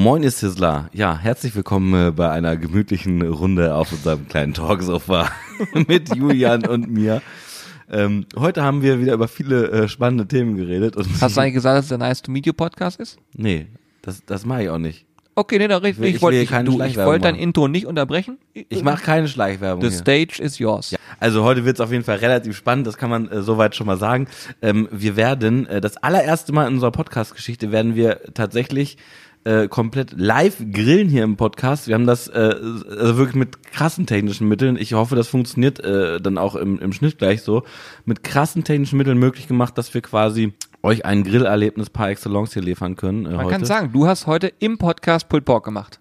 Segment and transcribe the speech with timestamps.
[0.00, 0.88] Moin ist Sizzler.
[0.94, 5.30] Ja, herzlich willkommen äh, bei einer gemütlichen Runde auf unserem kleinen Talksofa
[5.88, 7.20] mit Julian und mir.
[7.90, 10.96] Ähm, heute haben wir wieder über viele äh, spannende Themen geredet.
[11.20, 13.18] Hast du eigentlich gesagt, dass es der Nice to Meet You Podcast ist?
[13.34, 13.66] nee,
[14.00, 15.04] das, das mache ich auch nicht.
[15.34, 16.06] Okay, nee, da richtig.
[16.06, 17.42] Ich, ich wollte ich, keine du, ich wollte dein machen.
[17.42, 18.38] Intro nicht unterbrechen.
[18.54, 19.98] Ich mache keine Schleichwerbung The hier.
[19.98, 20.92] stage is yours.
[20.92, 23.76] Ja, also heute wird es auf jeden Fall relativ spannend, das kann man äh, soweit
[23.76, 24.28] schon mal sagen.
[24.62, 28.96] Ähm, wir werden äh, das allererste Mal in unserer Podcast-Geschichte werden wir tatsächlich
[29.44, 31.88] äh, komplett live grillen hier im Podcast.
[31.88, 34.76] Wir haben das äh, also wirklich mit krassen technischen Mitteln.
[34.76, 37.62] Ich hoffe, das funktioniert äh, dann auch im, im Schnitt gleich so.
[38.04, 42.62] Mit krassen technischen Mitteln möglich gemacht, dass wir quasi euch ein Grillerlebnis par excellence hier
[42.62, 43.26] liefern können.
[43.26, 43.50] Äh, Man heute.
[43.50, 46.00] kann sagen, du hast heute im Podcast Pulled Pork gemacht.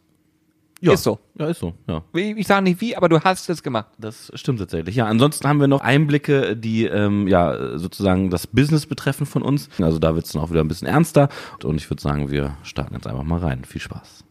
[0.87, 0.93] Ja.
[0.93, 1.19] ist so.
[1.37, 1.73] Ja, ist so.
[1.87, 2.03] Ja.
[2.13, 3.87] Ich, sage nicht wie, aber du hast es gemacht.
[3.97, 4.95] Das stimmt tatsächlich.
[4.95, 9.69] Ja, ansonsten haben wir noch Einblicke, die ähm, ja sozusagen das Business betreffen von uns.
[9.81, 11.29] Also da wird es dann auch wieder ein bisschen ernster.
[11.63, 13.65] Und ich würde sagen, wir starten jetzt einfach mal rein.
[13.65, 14.23] Viel Spaß.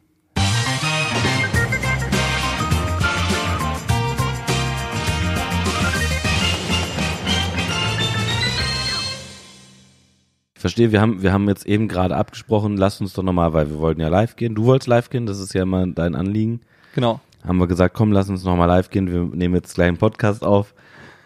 [10.59, 13.71] Ich verstehe, wir haben, wir haben jetzt eben gerade abgesprochen, lass uns doch nochmal, weil
[13.71, 14.57] wir wollten ja live gehen.
[14.57, 16.59] Du wolltest live gehen, das ist ja immer dein Anliegen
[16.97, 17.21] Genau.
[17.47, 19.07] haben wir gesagt, komm, lass uns nochmal live gehen.
[19.13, 20.75] Wir nehmen jetzt gleich einen Podcast auf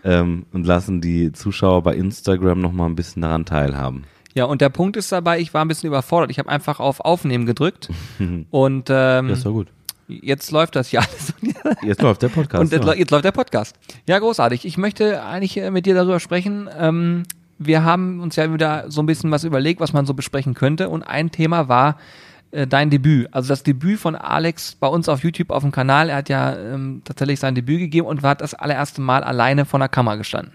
[0.04, 4.04] ähm, und lassen die Zuschauer bei Instagram nochmal ein bisschen daran teilhaben.
[4.34, 6.30] Ja, und der Punkt ist dabei, ich war ein bisschen überfordert.
[6.30, 7.88] Ich habe einfach auf Aufnehmen gedrückt
[8.50, 9.68] und ähm, Das war gut.
[10.08, 11.32] jetzt läuft das ja alles.
[11.82, 12.60] Jetzt läuft der Podcast.
[12.60, 12.92] Und jetzt, ja.
[12.92, 13.76] jetzt läuft der Podcast.
[14.06, 14.66] Ja, großartig.
[14.66, 16.68] Ich möchte eigentlich äh, mit dir darüber sprechen.
[16.78, 17.22] Ähm,
[17.66, 20.88] wir haben uns ja wieder so ein bisschen was überlegt, was man so besprechen könnte.
[20.88, 21.96] Und ein Thema war
[22.52, 23.28] äh, dein Debüt.
[23.32, 26.08] Also das Debüt von Alex bei uns auf YouTube auf dem Kanal.
[26.08, 29.78] Er hat ja ähm, tatsächlich sein Debüt gegeben und war das allererste Mal alleine vor
[29.78, 30.52] der Kamera gestanden.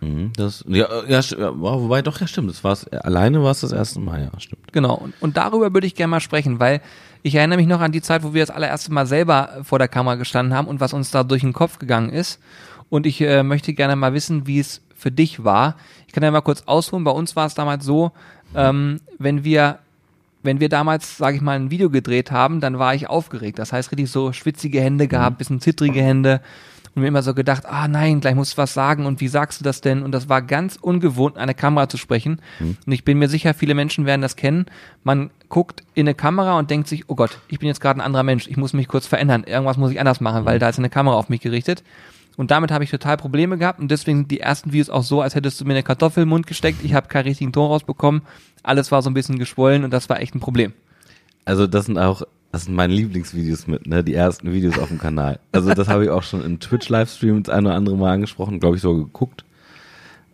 [0.00, 1.22] Mhm, das, ja, äh, ja,
[1.58, 2.50] wobei doch, ja stimmt.
[2.50, 4.72] Das war's, alleine war es das erste Mal, ja, stimmt.
[4.72, 4.94] Genau.
[4.94, 6.80] Und, und darüber würde ich gerne mal sprechen, weil
[7.22, 9.88] ich erinnere mich noch an die Zeit, wo wir das allererste Mal selber vor der
[9.88, 12.40] Kamera gestanden haben und was uns da durch den Kopf gegangen ist.
[12.88, 15.76] Und ich äh, möchte gerne mal wissen, wie es für dich war.
[16.06, 17.04] Ich kann ja mal kurz ausholen.
[17.04, 18.12] Bei uns war es damals so,
[18.54, 19.78] ähm, wenn wir
[20.42, 23.58] wenn wir damals, sage ich mal, ein Video gedreht haben, dann war ich aufgeregt.
[23.58, 26.40] Das heißt, richtig so schwitzige Hände gehabt, bisschen zittrige Hände
[26.94, 29.60] und mir immer so gedacht, ah nein, gleich musst du was sagen und wie sagst
[29.60, 30.02] du das denn?
[30.02, 32.40] Und das war ganz ungewohnt, in eine Kamera zu sprechen.
[32.86, 34.64] Und ich bin mir sicher, viele Menschen werden das kennen.
[35.04, 38.04] Man guckt in eine Kamera und denkt sich, oh Gott, ich bin jetzt gerade ein
[38.04, 40.78] anderer Mensch, ich muss mich kurz verändern, irgendwas muss ich anders machen, weil da ist
[40.78, 41.84] eine Kamera auf mich gerichtet.
[42.36, 45.22] Und damit habe ich total Probleme gehabt und deswegen sind die ersten Videos auch so,
[45.22, 46.84] als hättest du mir eine Kartoffel im Mund gesteckt.
[46.84, 48.22] Ich habe keinen richtigen Ton rausbekommen.
[48.62, 50.72] Alles war so ein bisschen geschwollen und das war echt ein Problem.
[51.46, 54.98] Also das sind auch, das sind meine Lieblingsvideos mit, ne, die ersten Videos auf dem
[54.98, 55.40] Kanal.
[55.52, 58.76] Also das habe ich auch schon in Twitch-Livestream das eine oder andere Mal angesprochen, glaube
[58.76, 59.44] ich, so geguckt.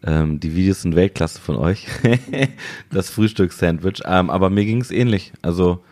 [0.05, 1.87] Ähm, die Videos sind Weltklasse von euch.
[2.91, 4.03] das Frühstückssandwich.
[4.05, 5.33] Ähm, aber mir ging es ähnlich.
[5.43, 5.85] Also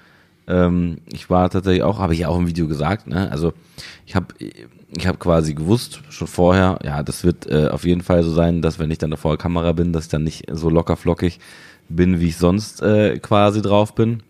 [0.49, 3.31] ähm, ich war tatsächlich auch, habe ich ja auch im Video gesagt, ne?
[3.31, 3.53] Also
[4.07, 4.35] ich habe
[4.97, 8.63] ich habe quasi gewusst schon vorher, ja, das wird äh, auf jeden Fall so sein,
[8.63, 11.39] dass wenn ich dann vor der Kamera bin, dass ich dann nicht so locker flockig
[11.89, 14.23] bin, wie ich sonst äh, quasi drauf bin.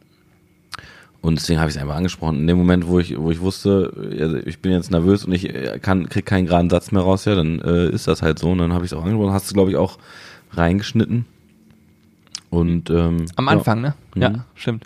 [1.22, 2.38] Und deswegen habe ich es einfach angesprochen.
[2.38, 5.49] In dem Moment, wo ich, wo ich wusste, also ich bin jetzt nervös und ich
[5.49, 8.50] äh, kann, krieg keinen geraden Satz mehr raus, ja, dann äh, ist das halt so.
[8.50, 9.32] Und dann habe ich es auch angesprochen.
[9.32, 9.99] Hast du, glaube ich, auch
[10.53, 11.26] reingeschnitten.
[12.49, 13.53] Und ähm, Am ja.
[13.53, 13.94] Anfang, ne?
[14.15, 14.22] Mhm.
[14.22, 14.84] Ja, stimmt.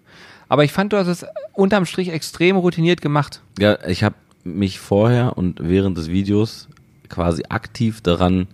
[0.48, 3.40] Aber ich fand, du hast es unterm Strich extrem routiniert gemacht.
[3.58, 6.68] Ja, ich habe mich vorher und während des Videos
[7.08, 8.46] quasi aktiv daran,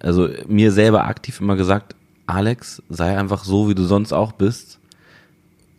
[0.00, 1.94] also mir selber aktiv immer gesagt,
[2.26, 4.78] Alex, sei einfach so, wie du sonst auch bist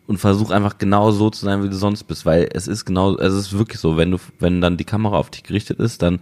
[0.08, 3.16] und versuch einfach genau so zu sein, wie du sonst bist, weil es ist genau,
[3.18, 6.20] es ist wirklich so, wenn du, wenn dann die Kamera auf dich gerichtet ist, dann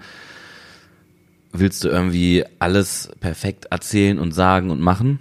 [1.53, 5.19] willst du irgendwie alles perfekt erzählen und sagen und machen.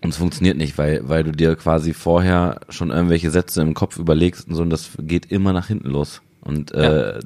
[0.00, 3.98] Und es funktioniert nicht, weil, weil du dir quasi vorher schon irgendwelche Sätze im Kopf
[3.98, 6.22] überlegst und so, und das geht immer nach hinten los.
[6.42, 7.20] Und äh,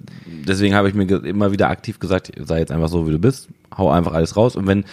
[0.46, 3.48] deswegen habe ich mir immer wieder aktiv gesagt, sei jetzt einfach so, wie du bist,
[3.76, 4.56] hau einfach alles raus.
[4.56, 4.84] Und wenn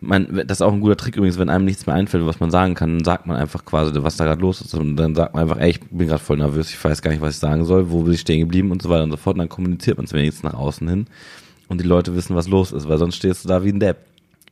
[0.00, 2.50] man, das ist auch ein guter Trick übrigens, wenn einem nichts mehr einfällt, was man
[2.50, 4.74] sagen kann, dann sagt man einfach quasi, was da gerade los ist.
[4.74, 7.20] Und dann sagt man einfach, ey, ich bin gerade voll nervös, ich weiß gar nicht,
[7.20, 9.34] was ich sagen soll, wo bin ich stehen geblieben und so weiter und so fort.
[9.36, 11.06] Und dann kommuniziert man es wenigstens nach außen hin.
[11.68, 13.98] Und die Leute wissen, was los ist, weil sonst stehst du da wie ein Depp.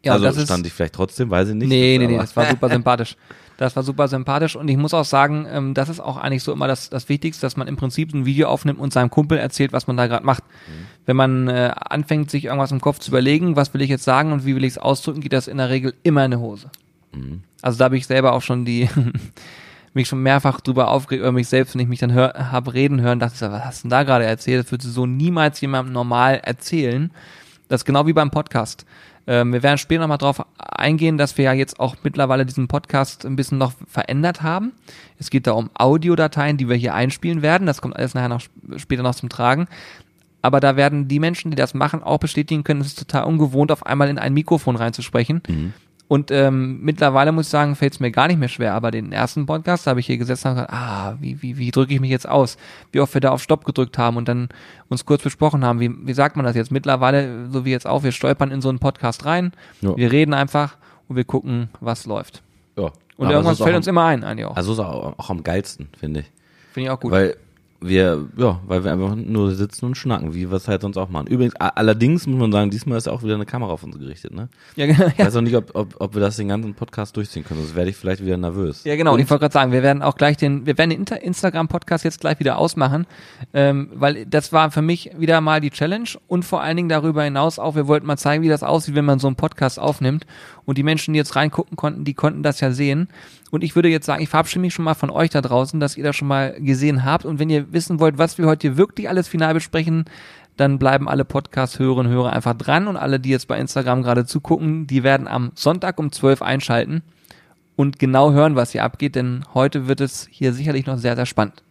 [0.04, 1.68] Ja, also das ist- stand ich vielleicht trotzdem, weiß ich nicht.
[1.68, 3.16] Nee, nee, nee, das war super sympathisch.
[3.56, 6.52] Das war super sympathisch und ich muss auch sagen, ähm, das ist auch eigentlich so
[6.52, 9.72] immer das, das Wichtigste, dass man im Prinzip ein Video aufnimmt und seinem Kumpel erzählt,
[9.72, 10.42] was man da gerade macht.
[11.06, 14.32] Wenn man äh, anfängt, sich irgendwas im Kopf zu überlegen, was will ich jetzt sagen
[14.32, 16.70] und wie will ich es ausdrücken, geht das in der Regel immer in eine Hose.
[17.62, 18.88] Also da habe ich selber auch schon die
[19.94, 23.20] mich schon mehrfach drüber aufgeregt über mich selbst, wenn ich mich dann habe reden hören,
[23.20, 24.64] dachte ich, so, was hast du denn da gerade erzählt?
[24.64, 27.12] Das würdest du so niemals jemandem normal erzählen.
[27.68, 28.84] Das ist genau wie beim Podcast.
[29.26, 33.24] Ähm, wir werden später nochmal drauf eingehen, dass wir ja jetzt auch mittlerweile diesen Podcast
[33.24, 34.72] ein bisschen noch verändert haben.
[35.18, 37.66] Es geht da um Audiodateien, die wir hier einspielen werden.
[37.66, 38.42] Das kommt alles nachher noch
[38.76, 39.66] später noch zum Tragen.
[40.42, 43.72] Aber da werden die Menschen, die das machen, auch bestätigen können, es ist total ungewohnt,
[43.72, 45.40] auf einmal in ein Mikrofon reinzusprechen.
[46.06, 48.74] Und ähm, mittlerweile muss ich sagen, fällt es mir gar nicht mehr schwer.
[48.74, 51.70] Aber den ersten Podcast, da habe ich hier gesessen und gesagt, ah, wie, wie, wie
[51.70, 52.58] drücke ich mich jetzt aus?
[52.92, 54.48] Wie oft wir da auf Stopp gedrückt haben und dann
[54.88, 56.70] uns kurz besprochen haben, wie, wie sagt man das jetzt?
[56.70, 59.96] Mittlerweile, so wie jetzt auch, wir stolpern in so einen Podcast rein, Ja.
[59.96, 60.76] wir reden einfach
[61.08, 62.42] und wir gucken, was läuft.
[62.76, 62.90] Ja.
[63.16, 64.56] Und irgendwas fällt uns am, immer ein, eigentlich auch.
[64.56, 66.26] Also ist auch, auch am geilsten, finde ich.
[66.72, 67.12] Finde ich auch gut.
[67.12, 67.36] Weil
[67.86, 71.08] wir, ja, weil wir einfach nur sitzen und schnacken, wie wir es halt sonst auch
[71.08, 71.26] machen.
[71.26, 74.48] Übrigens, allerdings muss man sagen, diesmal ist auch wieder eine Kamera auf uns gerichtet, ne?
[74.76, 75.06] ja, genau.
[75.06, 77.74] Ich weiß auch nicht, ob, ob, ob wir das den ganzen Podcast durchziehen können, sonst
[77.74, 78.84] werde ich vielleicht wieder nervös.
[78.84, 79.14] Ja, genau.
[79.14, 82.20] Und ich wollte gerade sagen, wir werden auch gleich den, wir werden den Instagram-Podcast jetzt
[82.20, 83.06] gleich wieder ausmachen,
[83.52, 87.22] ähm, weil das war für mich wieder mal die Challenge und vor allen Dingen darüber
[87.22, 90.26] hinaus auch, wir wollten mal zeigen, wie das aussieht, wenn man so einen Podcast aufnimmt.
[90.66, 93.08] Und die Menschen, die jetzt reingucken konnten, die konnten das ja sehen.
[93.50, 95.96] Und ich würde jetzt sagen, ich verabschiede mich schon mal von euch da draußen, dass
[95.96, 97.24] ihr das schon mal gesehen habt.
[97.24, 100.06] Und wenn ihr wissen wollt, was wir heute hier wirklich alles final besprechen,
[100.56, 104.24] dann bleiben alle Podcast-Hörerinnen und Hörer einfach dran und alle, die jetzt bei Instagram gerade
[104.24, 107.02] zugucken, die werden am Sonntag um 12 einschalten
[107.76, 111.26] und genau hören, was hier abgeht, denn heute wird es hier sicherlich noch sehr, sehr
[111.26, 111.62] spannend.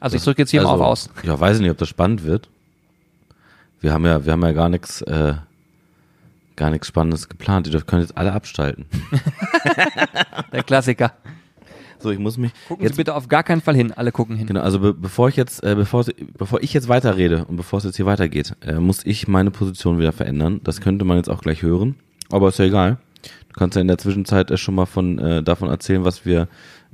[0.00, 1.10] Also ich drücke jetzt hier mal auf aus.
[1.22, 2.48] Ja, weiß ich nicht, ob das spannend wird.
[3.80, 5.34] Wir haben ja, wir haben ja gar nichts, äh,
[6.56, 7.66] gar nichts Spannendes geplant.
[7.66, 8.86] Ihr können jetzt alle abschalten.
[10.52, 11.12] Der Klassiker.
[12.04, 13.90] So, ich muss mich Gucken jetzt Sie bitte auf gar keinen Fall hin.
[13.90, 14.46] Alle gucken hin.
[14.46, 16.04] Genau, also be bevor ich jetzt, äh, bevor,
[16.36, 19.98] bevor ich jetzt weiterrede und bevor es jetzt hier weitergeht, äh, muss ich meine Position
[19.98, 20.60] wieder verändern.
[20.64, 21.94] Das könnte man jetzt auch gleich hören,
[22.30, 22.98] aber ist ja egal.
[23.22, 26.46] Du kannst ja in der Zwischenzeit äh, schon mal von äh, davon erzählen, was wir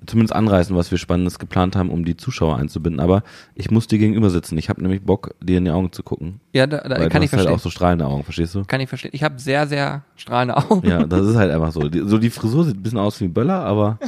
[0.06, 3.00] zumindest anreißen, was wir Spannendes geplant haben, um die Zuschauer einzubinden.
[3.00, 3.22] Aber
[3.54, 4.56] ich muss dir gegenüber sitzen.
[4.58, 6.40] Ich habe nämlich Bock, dir in die Augen zu gucken.
[6.52, 7.52] Ja, da, da kann du ich hast halt verstehen.
[7.54, 8.64] auch so strahlende Augen, verstehst du?
[8.64, 9.10] Kann ich verstehen.
[9.14, 10.88] Ich habe sehr, sehr strahlende Augen.
[10.88, 11.80] Ja, das ist halt einfach so.
[11.88, 13.98] Die, so die Frisur sieht ein bisschen aus wie Böller, aber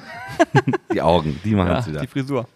[0.94, 2.00] die Augen, die machen Ja, es wieder.
[2.00, 2.46] die Frisur.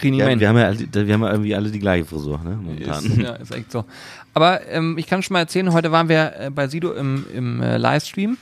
[0.00, 2.56] Ja, wir haben ja, alle- wir haben ja irgendwie alle die gleiche Frisur, ne?
[2.62, 3.04] Momentan.
[3.04, 3.84] Ist, ja, ist echt so.
[4.32, 7.60] Aber ähm, ich kann schon mal erzählen, heute waren wir äh, bei Sido im, im
[7.60, 8.36] äh, Livestream.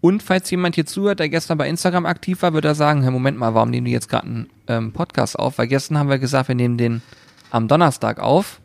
[0.00, 3.10] Und falls jemand hier zuhört, der gestern bei Instagram aktiv war, wird er sagen, hey,
[3.10, 5.58] Moment mal, warum nehmen die jetzt gerade einen ähm, Podcast auf?
[5.58, 7.02] Weil gestern haben wir gesagt, wir nehmen den
[7.50, 8.60] am Donnerstag auf.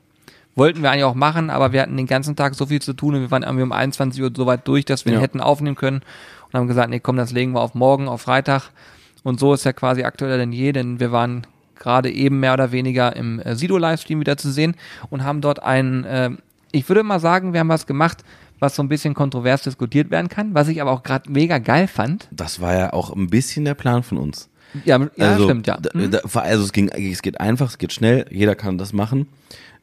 [0.56, 3.16] Wollten wir eigentlich auch machen, aber wir hatten den ganzen Tag so viel zu tun
[3.16, 5.22] und wir waren irgendwie um 21 Uhr so weit durch, dass wir ihn Ja.
[5.22, 6.02] hätten aufnehmen können
[6.48, 8.70] und haben gesagt, nee, komm, das legen wir auf morgen, auf Freitag.
[9.24, 11.46] Und so ist er quasi aktueller denn je, denn wir waren
[11.78, 14.76] gerade eben mehr oder weniger im äh, Sido-Livestream wieder zu sehen
[15.10, 16.30] und haben dort einen, äh,
[16.72, 18.24] ich würde mal sagen, wir haben was gemacht,
[18.60, 21.88] was so ein bisschen kontrovers diskutiert werden kann, was ich aber auch gerade mega geil
[21.88, 22.28] fand.
[22.32, 24.50] Das war ja auch ein bisschen der Plan von uns.
[24.84, 25.78] Ja, ja also, stimmt, ja.
[25.78, 26.12] Da, Hm?
[26.12, 29.28] da, also es ging, es geht einfach, es geht schnell, jeder kann das machen.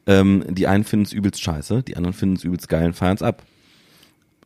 [0.05, 3.15] Ähm, die einen finden es übelst scheiße, die anderen finden es übelst geil und feiern
[3.15, 3.43] es ab.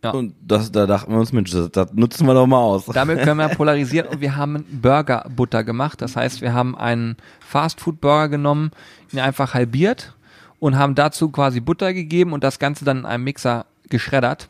[0.04, 0.12] Ja.
[0.12, 2.86] Und das, da dachten wir uns, Mensch, das, das nutzen wir doch mal aus.
[2.86, 6.02] Damit können wir polarisieren und wir haben Burger-Butter gemacht.
[6.02, 8.72] Das heißt, wir haben einen Fast-Food-Burger genommen,
[9.12, 10.14] ihn einfach halbiert
[10.60, 14.48] und haben dazu quasi Butter gegeben und das Ganze dann in einem Mixer geschreddert.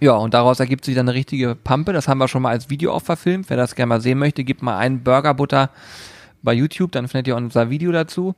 [0.00, 1.92] Ja, und daraus ergibt sich dann eine richtige Pampe.
[1.92, 3.50] Das haben wir schon mal als Video auch verfilmt.
[3.50, 5.70] Wer das gerne mal sehen möchte, gibt mal einen Burger-Butter
[6.42, 8.34] bei YouTube, dann findet ihr unser Video dazu.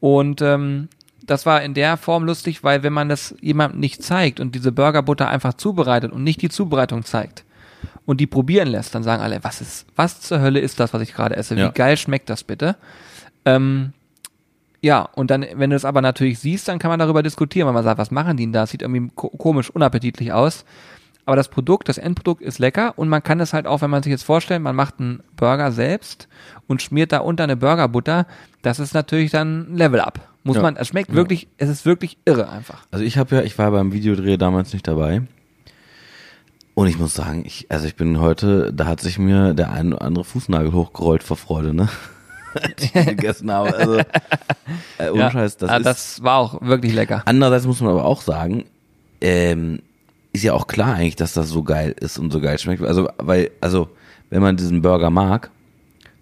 [0.00, 0.88] Und ähm,
[1.28, 4.72] das war in der Form lustig, weil wenn man das jemandem nicht zeigt und diese
[4.72, 7.44] Burgerbutter einfach zubereitet und nicht die Zubereitung zeigt
[8.06, 11.02] und die probieren lässt, dann sagen alle, was ist, was zur Hölle ist das, was
[11.02, 11.54] ich gerade esse?
[11.54, 11.68] Ja.
[11.68, 12.76] Wie geil schmeckt das bitte?
[13.44, 13.92] Ähm,
[14.80, 17.74] ja, und dann, wenn du es aber natürlich siehst, dann kann man darüber diskutieren, weil
[17.74, 18.60] man sagt, was machen die denn da?
[18.60, 20.64] Das sieht irgendwie ko komisch, unappetitlich aus.
[21.26, 24.02] Aber das Produkt, das Endprodukt ist lecker und man kann es halt auch, wenn man
[24.02, 26.26] sich jetzt vorstellt, man macht einen Burger selbst
[26.68, 28.26] und schmiert da unter eine Burgerbutter,
[28.62, 30.20] das ist natürlich dann ein Level up.
[30.42, 30.62] Muss Ja.
[30.62, 31.16] man, es schmeckt Ja.
[31.16, 32.86] wirklich, es ist wirklich irre einfach.
[32.90, 35.20] Also ich habe ja, ich war beim Videodreh damals nicht dabei.
[36.72, 39.92] Und ich muss sagen, ich, also ich bin heute, da hat sich mir der ein
[39.92, 41.88] oder andere Fußnagel hochgerollt vor Freude, ne?
[42.80, 43.74] Ich gegessen habe.
[43.74, 43.98] Also,
[44.98, 45.86] äh, ohne Scheiß, das ah, ist.
[45.86, 47.22] das war auch wirklich lecker.
[47.24, 48.64] Andererseits muss man aber auch sagen,
[49.20, 49.80] ähm,
[50.32, 52.82] ist ja auch klar eigentlich, dass das so geil ist und so geil schmeckt.
[52.82, 53.88] Also, weil, also,
[54.30, 55.50] wenn man diesen Burger mag,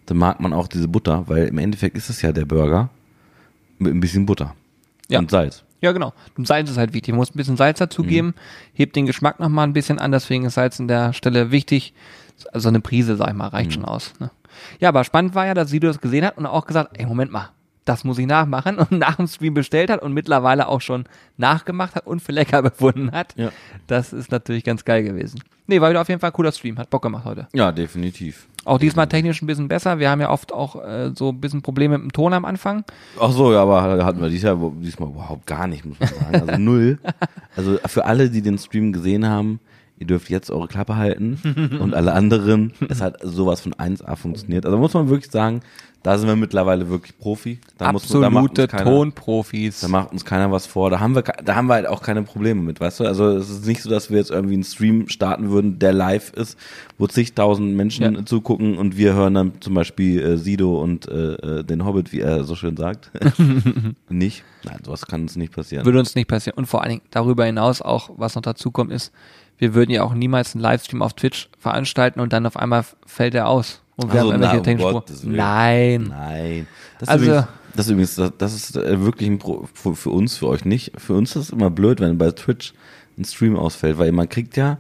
[0.07, 2.89] dann mag man auch diese Butter, weil im Endeffekt ist es ja der Burger
[3.79, 4.55] mit ein bisschen Butter
[5.09, 5.19] Ja.
[5.19, 5.65] und Salz.
[5.83, 6.15] Ja, genau.
[6.39, 7.13] Und Salz ist halt wichtig.
[7.13, 8.35] Man muss ein bisschen Salz dazugeben,
[8.73, 11.93] hebt den Geschmack nochmal ein bisschen an, deswegen ist Salz an der Stelle wichtig.
[12.53, 14.13] Also eine Prise, sag ich mal, reicht schon aus.
[14.19, 14.31] Ne?
[14.81, 17.33] Ja, aber spannend war ja, dass Sido das gesehen hat und auch gesagt, ey, Moment
[17.33, 17.51] mal,
[17.87, 21.05] das muss ich nachmachen und nach dem Stream bestellt hat und mittlerweile auch schon
[21.39, 23.35] nachgemacht hat und für lecker befunden hat.
[23.37, 23.51] Ja.
[23.87, 25.43] Das ist natürlich ganz geil gewesen.
[25.67, 27.49] Nee, war wieder auf jeden Fall ein cooler Stream, hat Bock gemacht heute.
[27.55, 28.47] Ja, definitiv.
[28.65, 30.01] Auch diesmal technisch ein bisschen besser.
[30.01, 32.85] Wir haben ja oft auch äh, so ein bisschen Probleme mit dem Ton am Anfang.
[33.21, 36.49] Ach so, ja, aber hatten wir Jahr, diesmal überhaupt gar nicht, muss man sagen.
[36.49, 36.99] Also null.
[37.57, 39.61] Also für alle, die den Stream gesehen haben,
[39.99, 41.39] ihr dürft jetzt eure Klappe halten
[41.81, 44.67] und alle anderen, es hat sowas von 1A funktioniert.
[44.67, 45.61] Also muss man wirklich sagen,
[46.03, 47.59] da sind wir mittlerweile wirklich Profi.
[47.79, 49.81] Da muss man, da Absolute keiner, Tonprofis.
[49.81, 50.89] da macht uns keiner was vor.
[50.89, 53.05] Da haben wir, da haben wir halt auch keine Probleme mit, weißt du?
[53.07, 56.33] Also es ist nicht so, dass wir jetzt irgendwie einen Stream starten würden, der live
[56.35, 56.57] ist,
[56.97, 58.25] wo zigtausend Menschen Ja.
[58.25, 62.21] zugucken und wir hören dann zum Beispiel äh, Sido und äh, äh, den Hobbit, wie
[62.21, 63.11] er so schön sagt.
[64.09, 64.45] nicht?
[64.65, 65.85] Nein, sowas kann uns nicht passieren.
[65.85, 66.57] Würde uns nicht passieren.
[66.57, 69.13] Und vor allen Dingen darüber hinaus auch, was noch dazu kommt, ist,
[69.59, 73.35] wir würden ja auch niemals einen Livestream auf Twitch veranstalten und dann auf einmal fällt
[73.35, 73.83] er aus.
[73.97, 75.37] Und wir Ach so, haben irgendwelche na, Spur- Willen.
[75.37, 76.03] Nein.
[76.09, 76.67] Nein.
[76.99, 80.11] Das ist Also- übrigens, das ist übrigens, das, ist äh, wirklich ein Pro, für, für
[80.11, 80.93] uns, für euch nicht.
[81.01, 82.73] Für uns ist es immer blöd, wenn bei Twitch
[83.19, 84.79] ein Stream ausfällt, weil man kriegt ja,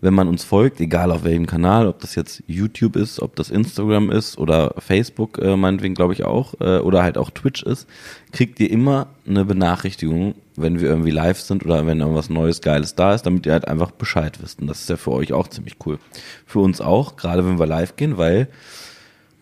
[0.00, 3.50] wenn man uns folgt, egal auf welchem Kanal, ob das jetzt YouTube ist, ob das
[3.50, 7.86] Instagram ist oder Facebook, äh, meinetwegen glaube ich auch, äh, oder halt auch Twitch ist,
[8.32, 12.94] kriegt ihr immer eine Benachrichtigung, wenn wir irgendwie live sind oder wenn irgendwas Neues, Geiles
[12.94, 14.60] da ist, damit ihr halt einfach Bescheid wisst.
[14.60, 15.98] Und das ist ja für euch auch ziemlich cool.
[16.46, 18.48] Für uns auch, gerade wenn wir live gehen, weil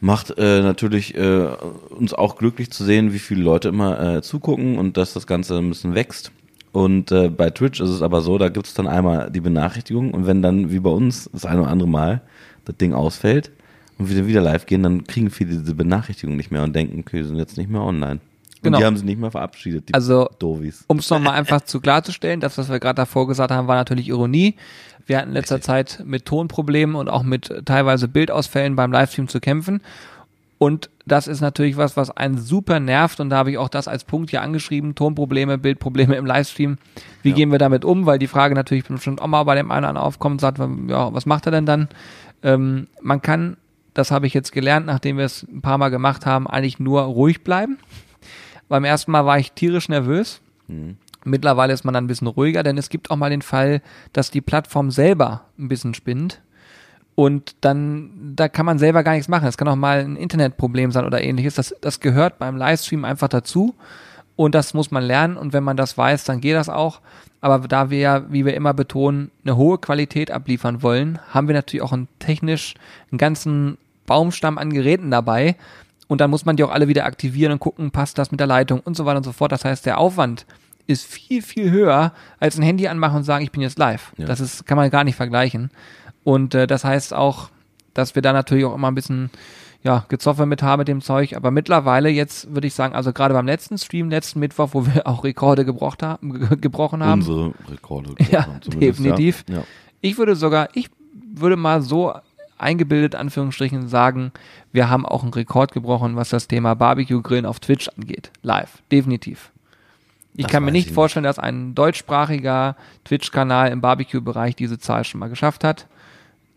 [0.00, 1.48] macht äh, natürlich äh,
[1.90, 5.58] uns auch glücklich zu sehen, wie viele Leute immer äh, zugucken und dass das Ganze
[5.58, 6.30] ein bisschen wächst.
[6.72, 10.12] Und äh, bei Twitch ist es aber so, da gibt es dann einmal die Benachrichtigung
[10.12, 12.20] und wenn dann, wie bei uns, das eine oder andere Mal
[12.64, 13.50] das Ding ausfällt
[13.96, 17.00] und wir dann wieder live gehen, dann kriegen viele diese Benachrichtigung nicht mehr und denken,
[17.00, 18.20] okay, wir sind jetzt nicht mehr online.
[18.20, 18.78] Und Genau.
[18.78, 20.84] die haben sich nicht mehr verabschiedet, die Also, Dovis.
[20.88, 24.08] um es nochmal einfach zu klarzustellen, das, was wir gerade davor gesagt haben, war natürlich
[24.08, 24.56] Ironie.
[25.06, 29.38] Wir hatten in letzter Zeit mit Tonproblemen und auch mit teilweise Bildausfällen beim Livestream zu
[29.40, 29.80] kämpfen.
[30.58, 33.20] Und das ist natürlich was, was einen super nervt.
[33.20, 34.94] Und da habe ich auch das als Punkt hier angeschrieben.
[34.96, 36.78] Tonprobleme, Bildprobleme im Livestream.
[37.22, 37.34] Wie Ja.
[37.36, 38.06] gehen wir damit um?
[38.06, 40.58] Weil die Frage natürlich bestimmt auch mal bei dem einen oder anderen aufkommt und sagt,
[40.88, 41.88] ja, was macht er denn dann?
[42.42, 43.56] Ähm, man kann,
[43.94, 47.02] das habe ich jetzt gelernt, nachdem wir es ein paar Mal gemacht haben, eigentlich nur
[47.02, 47.78] ruhig bleiben.
[48.68, 50.40] Beim ersten Mal war ich tierisch nervös.
[51.24, 53.80] Mittlerweile ist man dann ein bisschen ruhiger, denn es gibt auch mal den Fall,
[54.12, 56.40] dass die Plattform selber ein bisschen spinnt.
[57.18, 59.48] Und dann, da kann man selber gar nichts machen.
[59.48, 61.56] Es kann auch mal ein Internetproblem sein oder ähnliches.
[61.56, 63.74] Das, das gehört beim Livestream einfach dazu.
[64.36, 65.36] Und das muss man lernen.
[65.36, 67.00] Und wenn man das weiß, dann geht das auch.
[67.40, 71.56] Aber da wir ja, wie wir immer betonen, eine hohe Qualität abliefern wollen, haben wir
[71.56, 72.74] natürlich auch einen technisch
[73.10, 75.56] einen ganzen Baumstamm an Geräten dabei.
[76.06, 78.46] Und dann muss man die auch alle wieder aktivieren und gucken, passt das mit der
[78.46, 79.50] Leitung und so weiter und so fort.
[79.50, 80.46] Das heißt, der Aufwand
[80.86, 84.12] ist viel, viel höher, als ein Handy anmachen und sagen, ich bin jetzt live.
[84.18, 84.26] Ja.
[84.26, 85.72] Das ist, kann man gar nicht vergleichen.
[86.28, 87.48] Und äh, das heißt auch,
[87.94, 89.30] dass wir da natürlich auch immer ein bisschen
[89.82, 91.34] ja, Gezoffe mit haben mit dem Zeug.
[91.34, 95.06] Aber mittlerweile jetzt würde ich sagen, also gerade beim letzten Stream, letzten Mittwoch, wo wir
[95.06, 97.20] auch Rekorde gebrochen haben, ge- gebrochen haben.
[97.22, 98.14] Unsere Rekorde.
[98.30, 99.44] Ja, zumindest, definitiv.
[99.48, 99.56] Ja.
[99.56, 99.62] Ja.
[100.02, 100.90] Ich würde sogar, ich
[101.34, 102.12] würde mal so
[102.58, 104.32] eingebildet, Anführungsstrichen, sagen,
[104.70, 108.32] wir haben auch einen Rekord gebrochen, was das Thema Barbecue-Grillen auf Twitch angeht.
[108.42, 108.82] Live.
[108.92, 109.50] Definitiv.
[110.34, 115.04] Ich Das kann mir nicht ich vorstellen, dass ein deutschsprachiger Twitch-Kanal im Barbecue-Bereich diese Zahl
[115.04, 115.86] schon mal geschafft hat.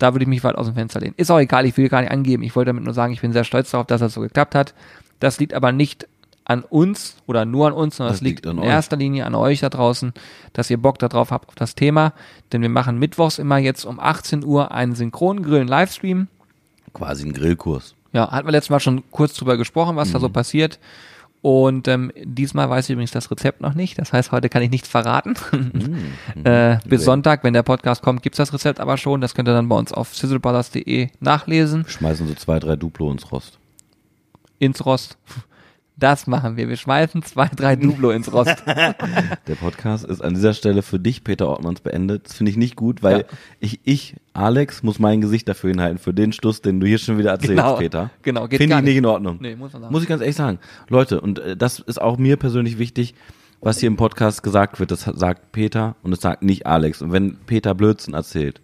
[0.02, 1.14] Da würde ich mich weit aus dem Fenster lehnen.
[1.18, 2.44] Ist auch egal, ich will gar nicht angeben.
[2.44, 4.74] Ich wollte damit nur sagen, ich bin sehr stolz darauf, dass das so geklappt hat.
[5.20, 6.08] Das liegt aber nicht
[6.46, 8.66] an uns oder nur an uns, sondern Das es liegt, liegt in euch.
[8.68, 10.12] erster Linie an euch da draußen,
[10.54, 12.14] dass ihr Bock darauf habt auf das Thema.
[12.52, 16.28] Denn wir machen mittwochs immer jetzt um 18 Uhr einen Synchrongrillen-Livestream.
[16.94, 17.96] Quasi ein Grillkurs.
[18.14, 20.24] Ja, hatten wir letztes Mal schon kurz drüber gesprochen, was da Mhm.
[20.24, 20.80] so passiert.
[21.42, 23.98] Und ähm, diesmal weiß ich übrigens das Rezept noch nicht.
[23.98, 25.36] Das heißt, heute kann ich nichts verraten.
[26.44, 26.86] äh, bis Mhm.
[26.86, 26.98] Okay.
[26.98, 29.22] Sonntag, wenn der Podcast kommt, gibt's das Rezept aber schon.
[29.22, 31.86] Das könnt ihr dann bei uns auf sizzlebrothers.de nachlesen.
[31.88, 33.58] Schmeißen so zwei, drei Duplo ins Rost.
[34.60, 35.18] Ins Rost.
[36.02, 36.68] Das machen wir.
[36.68, 38.64] Wir schmeißen zwei, drei Duplo ins Rost.
[38.66, 42.26] Der Podcast ist an dieser Stelle für dich, Peter Ortmanns, beendet.
[42.26, 43.26] Das finde ich nicht gut, weil Ja.
[43.60, 47.20] ich, ich, Alex, muss mein Gesicht dafür hinhalten, für den Stuss, den du hier schon
[47.20, 47.76] wieder erzählst, Genau.
[47.76, 48.10] Peter.
[48.24, 49.38] Genau, geht Finde ich nicht in Ordnung.
[49.40, 49.94] Nee, muss man sagen.
[49.94, 50.58] Muss ich ganz ehrlich sagen.
[50.90, 53.14] Leute, und äh, das ist auch mir persönlich wichtig,
[53.62, 57.04] was hier im Podcast gesagt wird, das sagt Peter und es sagt nicht Alex.
[57.04, 58.60] Und wenn Peter Blödsinn erzählt,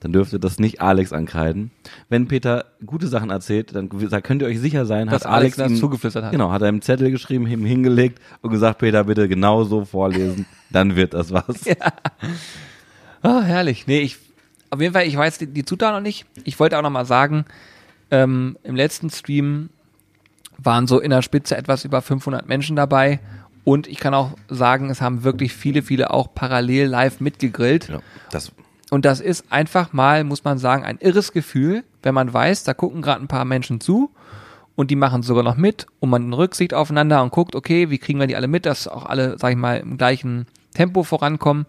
[0.00, 1.70] dann dürft ihr das nicht Alex ankreiden.
[2.08, 5.38] Wenn Peter gute Sachen erzählt, dann da könnt ihr euch sicher sein, Dass hat Alex
[5.42, 6.32] Alex das ihm, zugeflüstert hat.
[6.32, 10.46] Genau, hat er einen Zettel geschrieben, ihm hingelegt und gesagt, Peter, bitte genau so vorlesen,
[10.70, 11.64] dann wird das was.
[13.22, 13.86] Ah, herrlich.
[13.88, 14.18] Nee, ich,
[14.70, 16.26] auf jeden Fall, ich weiß die, die Zutaten noch nicht.
[16.44, 17.44] Ich wollte auch noch mal sagen,
[18.10, 19.70] ähm, im letzten Stream
[20.58, 23.20] waren so in der Spitze etwas über 500 Menschen dabei.
[23.64, 27.88] Und ich kann auch sagen, es haben wirklich viele, viele auch parallel live mitgegrillt.
[27.88, 28.00] Ja,
[28.30, 28.52] das,
[28.90, 32.74] Und das ist einfach mal, muss man sagen, ein irres Gefühl, wenn man weiß, da
[32.74, 34.10] gucken gerade ein paar Menschen zu
[34.76, 38.18] und die machen sogar noch mit und man Rücksicht aufeinander und guckt, okay, wie kriegen
[38.18, 41.66] wir die alle mit, dass auch alle, sag ich mal, im gleichen Tempo vorankommen.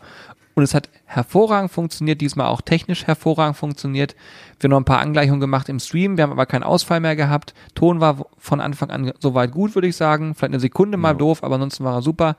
[0.55, 4.15] Und es hat hervorragend funktioniert, diesmal auch technisch hervorragend funktioniert.
[4.59, 7.15] Wir haben noch ein paar Angleichungen gemacht im Stream, wir haben aber keinen Ausfall mehr
[7.15, 7.53] gehabt.
[7.75, 10.35] Ton war von Anfang an soweit gut, würde ich sagen.
[10.35, 12.35] Vielleicht eine Sekunde mal doof, aber ansonsten war er super.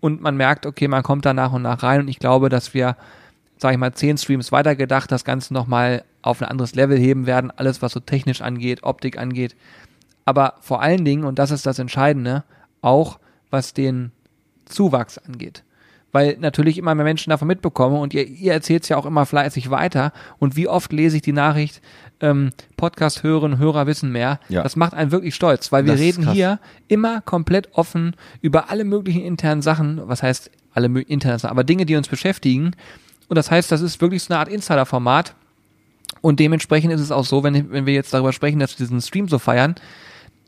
[0.00, 2.74] Und man merkt, okay, man kommt da nach und nach rein und ich glaube, dass
[2.74, 2.96] wir
[3.58, 7.50] sage ich mal, zehn Streams weitergedacht, das Ganze nochmal auf ein anderes Level heben werden,
[7.50, 9.56] alles was so technisch angeht, Optik angeht.
[10.24, 12.44] Aber vor allen Dingen, und das ist das Entscheidende,
[12.80, 13.18] auch
[13.50, 14.12] was den
[14.66, 15.64] Zuwachs angeht.
[16.10, 19.26] Weil natürlich immer mehr Menschen davon mitbekommen und ihr, ihr erzählt es ja auch immer
[19.26, 20.12] fleißig weiter.
[20.38, 21.82] Und wie oft lese ich die Nachricht,
[22.20, 24.40] ähm, Podcast-Hörerinnen, Hörer wissen mehr.
[24.48, 24.62] Ja.
[24.62, 28.84] Das macht einen wirklich stolz, weil wir Das reden hier immer komplett offen über alle
[28.84, 30.00] möglichen internen Sachen.
[30.08, 31.50] Was heißt alle internen Sachen?
[31.50, 32.72] Aber Dinge, die uns beschäftigen.
[33.28, 35.34] Und das heißt, das ist wirklich so eine Art Insider-Format.
[36.20, 39.00] Und dementsprechend ist es auch so, wenn, wenn wir jetzt darüber sprechen, dass wir diesen
[39.00, 39.74] Stream so feiern,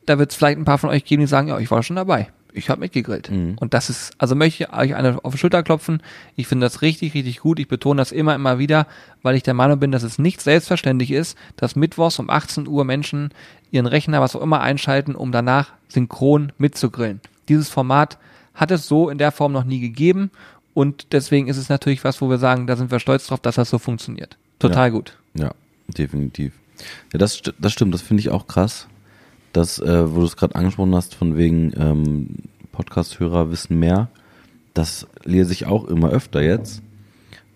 [0.06, 1.96] da wird es vielleicht ein paar von euch geben, die sagen, ja, ich war schon
[1.96, 2.28] dabei.
[2.52, 3.30] Ich habe mitgegrillt.
[3.60, 6.02] Und das ist, also möchte ich euch eine auf die Schulter klopfen.
[6.34, 7.60] Ich finde das richtig, richtig gut.
[7.60, 8.88] Ich betone das immer, immer wieder,
[9.22, 12.84] weil ich der Meinung bin, dass es nicht selbstverständlich ist, dass mittwochs um 18 Uhr
[12.84, 13.30] Menschen
[13.70, 17.20] ihren Rechner, was auch immer, einschalten, um danach synchron mitzugrillen.
[17.48, 18.18] Dieses Format
[18.54, 20.30] hat es so in der Form noch nie gegeben.
[20.74, 23.56] Und deswegen ist es natürlich was, wo wir sagen, da sind wir stolz drauf, dass
[23.56, 24.36] das so funktioniert.
[24.58, 24.94] Total Ja.
[24.94, 25.16] gut.
[25.34, 25.52] Ja,
[25.88, 26.52] definitiv.
[27.12, 28.86] Ja, das, das stimmt, das finde ich auch krass,
[29.52, 32.28] dass, äh, wo du es gerade angesprochen hast, von wegen ähm,
[32.72, 34.08] Podcast-Hörer wissen mehr,
[34.74, 36.82] das lese ich auch immer öfter jetzt.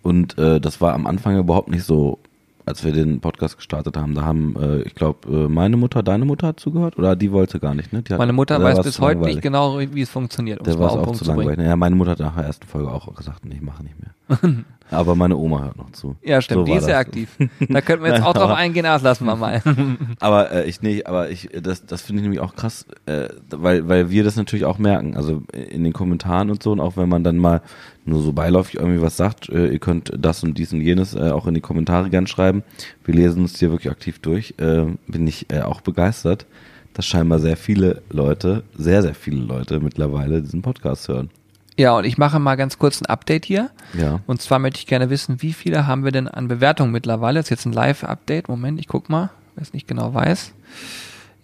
[0.02, 2.18] Und äh, das war am Anfang überhaupt nicht so,
[2.66, 4.14] als wir den Podcast gestartet haben.
[4.14, 6.98] Da haben, äh, ich glaube, äh, meine Mutter, deine Mutter hat zugehört?
[6.98, 8.02] Oder die wollte gar nicht, ne?
[8.16, 9.36] Meine Mutter weiß bis heute langweilig?
[9.36, 10.60] nicht genau, wie es funktioniert.
[10.60, 11.64] um Der war auch zu langweilig.
[11.64, 14.14] Ja, meine Mutter hat nach der ersten Folge auch gesagt, nee, ich mache nicht mehr.
[14.90, 16.14] Aber meine Oma hört noch zu.
[16.22, 16.94] Ja, stimmt, So die ist das.
[16.94, 17.36] aktiv.
[17.68, 19.62] Da könnten wir jetzt Nein, auch drauf eingehen, aber das lassen wir mal.
[20.20, 23.88] Aber äh, ich nee, aber ich das das finde ich nämlich auch krass, äh, weil
[23.88, 27.08] weil wir das natürlich auch merken, also in den Kommentaren und so und auch wenn
[27.08, 27.62] man dann mal
[28.04, 31.30] nur so beiläufig irgendwie was sagt, äh, ihr könnt das und dies und jenes äh,
[31.30, 32.62] auch in die Kommentare gern schreiben.
[33.04, 34.54] Wir lesen uns hier wirklich aktiv durch.
[34.58, 36.46] Äh, bin ich äh, auch begeistert,
[36.92, 41.30] dass scheinbar sehr viele Leute, sehr sehr viele Leute mittlerweile diesen Podcast hören.
[41.76, 43.70] Ja, und ich mache mal ganz kurz ein Update hier.
[43.94, 44.20] Ja.
[44.26, 47.40] Und zwar möchte ich gerne wissen, wie viele haben wir denn an Bewertungen mittlerweile?
[47.40, 48.48] Das ist jetzt ein Live-Update.
[48.48, 50.52] Moment, ich guck mal, wer es nicht genau weiß.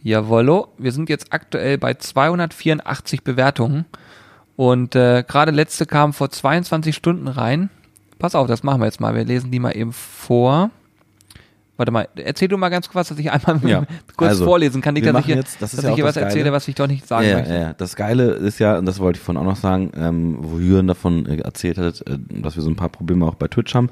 [0.02, 3.86] Jawollo, wir sind jetzt aktuell bei 284 Bewertungen.
[4.56, 7.70] Und äh, gerade letzte kam vor 22 Stunden rein.
[8.18, 9.14] Pass auf, das machen wir jetzt mal.
[9.14, 10.70] Wir lesen die mal eben vor.
[11.80, 13.84] Warte mal, erzähl du mal ganz kurz, dass ich einmal Ja,
[14.18, 14.92] kurz also, vorlesen kann.
[14.92, 16.26] Nicht, dass ich hier, jetzt- das dass ja ich hier was Geile.
[16.26, 17.54] erzähle, was ich doch nicht sagen ja, möchte.
[17.54, 20.36] Ja, ja, das Geile ist ja, und das wollte ich vorhin auch noch sagen, ähm,
[20.40, 23.48] wo Jürgen davon äh, erzählt hat, äh, dass wir so ein paar Probleme auch bei
[23.48, 23.88] Twitch haben.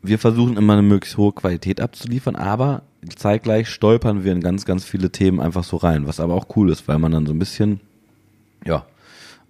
[0.00, 4.86] Wir versuchen immer eine möglichst hohe Qualität abzuliefern, aber zeitgleich stolpern wir in ganz, ganz
[4.86, 7.38] viele Themen einfach so rein, was aber auch cool ist, weil man dann so ein
[7.38, 7.80] bisschen,
[8.64, 8.86] ja,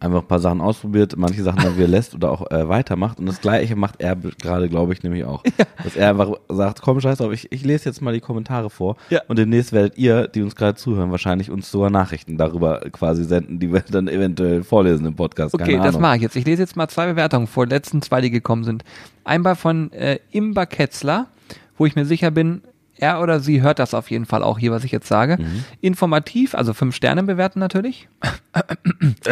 [0.01, 3.19] einfach ein paar Sachen ausprobiert, manche Sachen dann wieder lässt oder auch äh, weitermacht.
[3.19, 5.43] Und das Gleiche macht er gerade, glaube ich, nämlich auch.
[5.85, 8.97] Dass er einfach sagt, komm, scheiß drauf, ich, ich lese jetzt mal die Kommentare vor.
[9.11, 9.21] Ja.
[9.29, 13.59] Und demnächst werdet ihr, die uns gerade zuhören, wahrscheinlich uns sogar Nachrichten darüber quasi senden,
[13.59, 15.55] die wir dann eventuell vorlesen im Podcast.
[15.55, 16.03] Okay, Keine das Ahnung.
[16.03, 16.37] mache ich jetzt.
[16.37, 18.85] Ich lese jetzt mal zwei Bewertungen vor, die letzten zwei, die gekommen sind.
[19.25, 21.27] Einmal von äh, Imba Ketzler,
[21.77, 22.63] wo ich mir sicher bin,
[23.01, 25.39] er oder sie hört das auf jeden Fall auch hier, was ich jetzt sage.
[25.41, 25.65] Mhm.
[25.81, 28.09] Informativ, also fünf Sterne bewerten natürlich.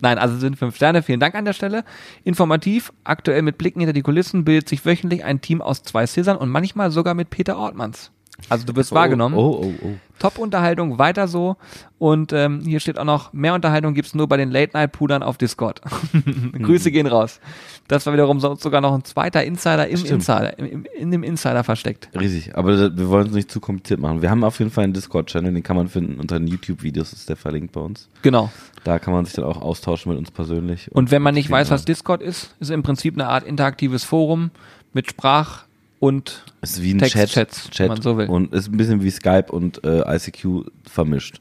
[0.00, 1.02] Nein, also sind fünf Sterne.
[1.02, 1.84] Vielen Dank an der Stelle.
[2.24, 6.36] Informativ, aktuell mit Blicken hinter die Kulissen bildet sich wöchentlich ein Team aus zwei Scissern
[6.36, 8.10] und manchmal sogar mit Peter Ortmanns.
[8.48, 9.34] Also du wirst wahrgenommen.
[9.34, 9.94] Oh, oh, oh.
[10.18, 11.56] Top-Unterhaltung, weiter so.
[11.98, 15.80] Und ähm, hier steht auch noch, mehr Unterhaltung gibt's nur bei den Late-Night-Pudern auf Discord.
[16.52, 17.40] Grüße gehen raus.
[17.88, 20.12] Das war wiederum so, sogar noch ein zweiter Insider im Stimmt.
[20.12, 22.08] Insider, im, im, in dem Insider versteckt.
[22.18, 22.56] Riesig.
[22.56, 24.22] Aber wir wollen es nicht zu kompliziert machen.
[24.22, 27.28] Wir haben auf jeden Fall einen Discord-Channel, den kann man finden unter den YouTube-Videos, ist
[27.28, 28.08] der verlinkt bei uns.
[28.22, 28.50] Genau.
[28.84, 30.90] Da kann man sich dann auch austauschen mit uns persönlich.
[30.92, 34.50] Und wenn man nicht weiß, was Discord ist, ist im Prinzip eine Art interaktives Forum
[34.92, 35.64] mit Sprach-
[35.98, 38.28] und ist wie ein Textchats, Chat, wenn man so will.
[38.28, 41.40] Und ist ein bisschen wie Skype und äh, ICQ vermischt.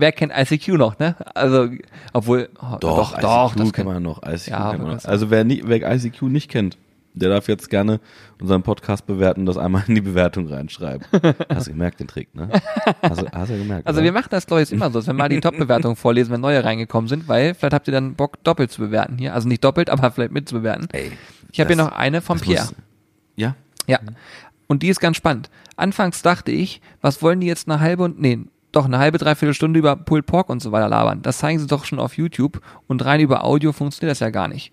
[0.00, 1.14] Wer kennt ICQ noch, ne?
[1.34, 1.68] Also,
[2.12, 4.22] obwohl, oh, doch, doch, ICQ das kennt man noch.
[4.22, 5.04] ICQ Ja, kennt man noch.
[5.04, 6.76] Also wer, nie, wer ICQ nicht kennt,
[7.12, 8.00] der darf jetzt gerne
[8.40, 11.06] unseren Podcast bewerten und das einmal in die Bewertung reinschreiben.
[11.48, 12.48] Hast du gemerkt, den Trick, ne?
[13.02, 13.86] Hast du, hast du gemerkt.
[13.86, 14.04] Also oder?
[14.04, 16.62] wir machen das, glaube ich, immer so, dass wir mal die Top-Bewertungen vorlesen, wenn neue
[16.64, 19.34] reingekommen sind, weil vielleicht habt ihr dann Bock, doppelt zu bewerten hier.
[19.34, 20.88] Also nicht doppelt, aber vielleicht mitzubewerten.
[20.92, 21.10] Ey,
[21.52, 22.64] Ich habe hier noch eine von Pierre.
[22.66, 22.74] muss-
[23.36, 23.56] Ja?
[23.86, 23.98] Ja.
[24.68, 25.50] Und die ist ganz spannend.
[25.76, 28.38] Anfangs dachte ich, was wollen die jetzt eine halbe und, nee,
[28.72, 31.22] doch eine halbe, dreiviertel Stunde über Pulled Pork und so weiter labern.
[31.22, 34.48] Das zeigen sie doch schon auf YouTube und rein über Audio funktioniert das ja gar
[34.48, 34.72] nicht.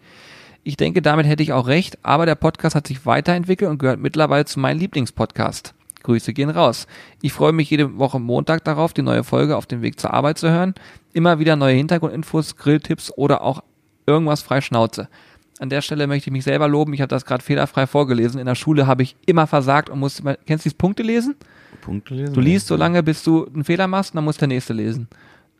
[0.63, 3.99] Ich denke, damit hätte ich auch recht, aber der Podcast hat sich weiterentwickelt und gehört
[3.99, 5.73] mittlerweile zu meinem Lieblingspodcast.
[6.03, 6.87] Grüße gehen raus.
[7.21, 10.37] Ich freue mich jede Woche Montag darauf, die neue Folge auf dem Weg zur Arbeit
[10.37, 10.73] zu hören.
[11.13, 13.61] Immer wieder neue Hintergrundinfos, Grilltipps oder auch
[14.05, 15.09] irgendwas frei Schnauze.
[15.59, 16.93] An der Stelle möchte ich mich selber loben.
[16.93, 18.39] Ich habe das gerade fehlerfrei vorgelesen.
[18.39, 21.35] In der Schule habe ich immer versagt und musste mal, kennst du dieses Punkte lesen?
[21.81, 22.33] Punkte lesen?
[22.33, 25.07] Du liest so lange, bis du einen Fehler machst, und dann muss der nächste lesen.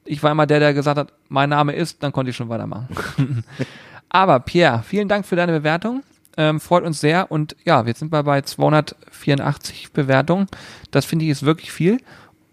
[0.06, 3.44] Ich war immer der, der gesagt hat, mein Name ist, dann konnte ich schon weitermachen.
[4.10, 6.04] Aber Pierre, vielen Dank für deine Bewertung.
[6.38, 7.32] Ähm, freut uns sehr.
[7.32, 10.48] Und ja, jetzt sind wir bei 284 Bewertungen.
[10.92, 12.00] Das finde ich ist wirklich viel.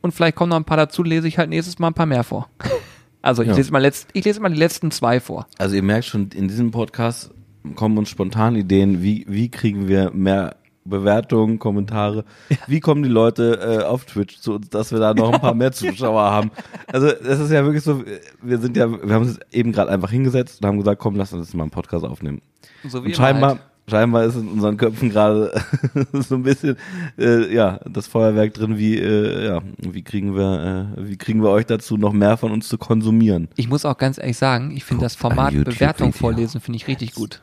[0.00, 2.24] Und vielleicht kommen noch ein paar dazu, lese ich halt nächstes Mal ein paar mehr
[2.24, 2.48] vor.
[3.24, 3.56] Also ich, Ja.
[3.56, 5.46] lese mal letzt, ich lese mal die letzten zwei vor.
[5.58, 7.30] Also ihr merkt schon, in diesem Podcast
[7.74, 12.26] kommen uns spontan Ideen, wie, wie kriegen wir mehr Bewertungen, Kommentare,
[12.66, 15.54] wie kommen die Leute äh, auf Twitch zu uns, dass wir da noch ein paar
[15.54, 16.50] mehr Zuschauer haben.
[16.92, 18.02] Also das ist ja wirklich so,
[18.42, 21.32] wir sind ja, wir haben uns eben gerade einfach hingesetzt und haben gesagt, komm, lass
[21.32, 22.42] uns jetzt mal einen Podcast aufnehmen.
[22.87, 23.60] So Und immer scheinbar, halt.
[23.88, 25.53] Scheinbar ist in unseren Köpfen gerade
[26.12, 26.77] so ein bisschen
[27.18, 31.51] äh, ja das Feuerwerk drin, wie äh, ja wie kriegen wir äh, wie kriegen wir
[31.51, 33.49] euch dazu noch mehr von uns zu konsumieren?
[33.57, 35.53] Ich muss auch ganz ehrlich sagen, ich finde das Format.
[35.64, 37.42] Bewertung vorlesen, finde ich richtig gut.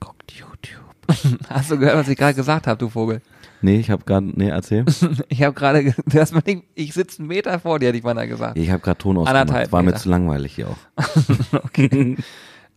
[0.00, 1.38] Guckt YouTube.
[1.48, 3.20] Hast du gehört, was ich gerade gesagt habe, du Vogel?
[3.64, 4.84] Nee, ich habe gerade nee erzähl.
[5.28, 7.98] Ich habe gerade, ge- du hast mir nicht, ich sitze einen Meter vor dir, hätte
[7.98, 8.58] ich mal gesagt.
[8.58, 9.40] Ich habe gerade Ton ausgemacht.
[9.40, 9.98] Anderthalb War mir Meter.
[9.98, 10.76] zu langweilig hier auch.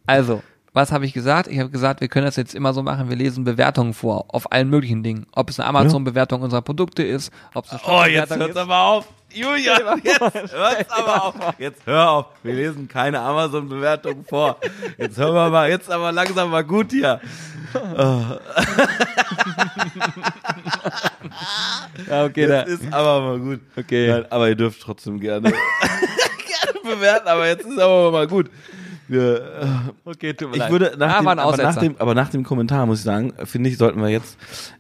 [0.06, 0.44] Also,
[0.76, 1.48] was habe ich gesagt?
[1.48, 4.52] Ich habe gesagt, wir können das jetzt immer so machen, wir lesen Bewertungen vor, auf
[4.52, 5.26] allen möglichen Dingen.
[5.32, 8.58] Ob es eine Amazon-Bewertung unserer Produkte ist, ob es eine Oh, jetzt hört's ist.
[8.58, 9.08] aber auf.
[9.34, 11.36] Julia, jetzt hört's aber auf.
[11.60, 12.26] Jetzt hör auf.
[12.44, 14.58] Wir lesen keine Amazon-Bewertung vor.
[14.98, 17.22] Jetzt hören wir mal, jetzt aber langsam mal gut hier.
[22.10, 23.62] Ja, okay, da, Jetzt ist aber mal gut.
[23.78, 24.08] Okay.
[24.10, 28.50] Nein, aber ihr dürft trotzdem gerne, gerne bewerten, aber jetzt ist aber mal gut.
[29.08, 30.72] Wir, äh, okay, tut mir ich leid.
[30.72, 33.70] würde nach ah, dem, aber, nach dem, aber nach dem Kommentar muss ich sagen, finde
[33.70, 34.38] ich, sollten wir jetzt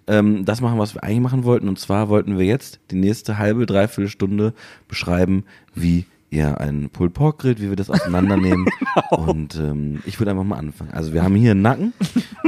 [0.08, 1.70] ähm, das machen, was wir eigentlich machen wollten.
[1.70, 4.54] Und zwar wollten wir jetzt die nächste halbe, dreiviertel Stunde
[4.88, 8.68] beschreiben, wie ihr einen Pulled Pork grillt, wie wir das auseinandernehmen.
[9.12, 10.92] Und ähm, ich würde einfach mal anfangen.
[10.92, 11.94] Also wir haben hier einen Nacken.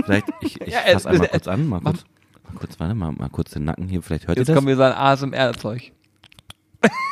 [0.03, 2.05] Vielleicht, ich, ich Ja, äh, fasse einmal äh, kurz an, mal kurz.
[2.43, 4.01] Mal kurz, warte mal, mal kurz den Nacken hier.
[4.01, 4.57] Vielleicht hört Jetzt ihr das.
[4.57, 5.91] kommen wir so ein ASMR-Zeug.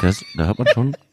[0.02, 0.24] das.
[0.36, 0.96] Da hört man schon.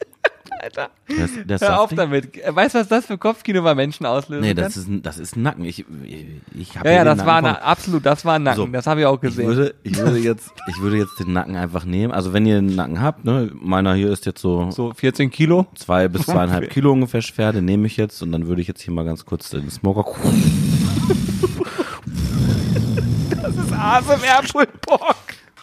[0.62, 2.38] Alter, Das, das hör auf damit.
[2.46, 4.62] Weißt du, was das für Kopfkino bei Menschen auslösen Nee, kann?
[4.62, 5.64] das ist ein, das ist ein Nacken.
[5.64, 8.66] Ich, ich, ich habe ja, ja, das war Nacken eine, absolut, das war ein Nacken.
[8.66, 8.66] So.
[8.68, 9.48] das habe ich auch Ich gesehen.
[9.48, 12.12] würde, ich würde jetzt, ich würde jetzt den Nacken einfach nehmen.
[12.12, 15.66] Also wenn ihr einen Nacken habt, ne, meiner hier ist jetzt so, so 14 Kilo.
[15.74, 16.70] zwei bis zweieinhalb.
[16.70, 19.24] Kilo ungefähr schwer, den nehme ich jetzt und dann würde ich jetzt hier mal ganz
[19.24, 20.04] kurz den Smoker.
[23.42, 25.16] Das ist ASMR Pulled Pork.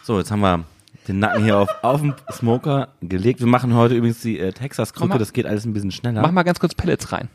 [0.04, 0.64] So, jetzt haben wir
[1.10, 3.40] den Nacken hier auf, auf den Smoker gelegt.
[3.40, 6.22] Wir machen heute übrigens die äh, Texas-Krücke, das geht alles ein bisschen schneller.
[6.22, 7.30] Mach mal ganz kurz Pellets rein.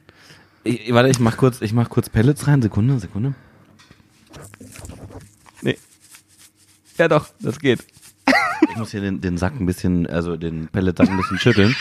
[0.63, 2.63] Ich, warte, ich mach kurz, ich mach kurz Pellets rein.
[2.63, 3.35] Sekunde, Sekunde.
[5.61, 5.77] Nee.
[6.97, 7.85] Ja doch, das geht.
[8.71, 11.77] Ich muss hier den, den Sack ein bisschen, also den Pelletsack ein bisschen schütteln.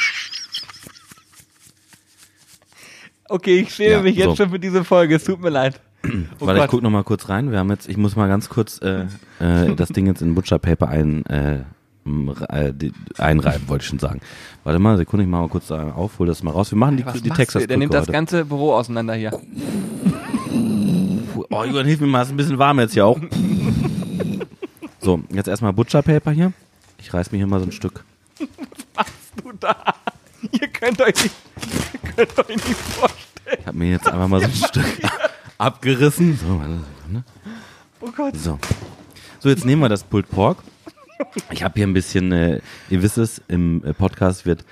[3.29, 4.35] Okay, ich schäme Ja, mich jetzt so.
[4.35, 5.15] schon für diese Folge.
[5.15, 5.79] Es tut mir leid.
[6.39, 7.49] Oh Warte, ich guck noch mal kurz rein.
[7.51, 9.05] Wir haben jetzt, ich muss mal ganz kurz äh,
[9.39, 11.63] äh, das Ding jetzt in Butcher Paper ein, äh,
[12.05, 12.73] äh,
[13.17, 14.19] einreiben, wollte ich schon sagen.
[14.63, 16.71] Warte mal, Sekunde, ich mach mal kurz da auf, hol das mal raus.
[16.71, 17.67] Wir machen die, Was die machst Texas du?
[17.67, 18.11] Der nimmt das heute.
[18.11, 19.31] ganze Büro auseinander hier.
[21.49, 23.19] Oh, Julian, hilf mir mal, ist ein bisschen warm jetzt hier auch.
[24.99, 26.53] So, jetzt erstmal Butcher Paper hier.
[26.99, 28.03] Ich reiß mir hier mal so ein Stück.
[29.43, 29.75] Du da.
[30.51, 31.35] Ihr könnt euch nicht,
[31.93, 33.57] ihr könnt euch nicht vorstellen.
[33.59, 34.85] Ich habe mir jetzt einfach mal so ein Stück
[35.57, 36.37] abgerissen.
[36.37, 37.23] So, warte, Sekunde.
[38.01, 38.35] Oh Gott.
[38.37, 38.59] So.
[39.39, 40.57] So, jetzt nehmen wir das Pulled Pork.
[41.51, 44.65] Ich habe hier ein bisschen, äh, ihr wisst es, im äh, Podcast wird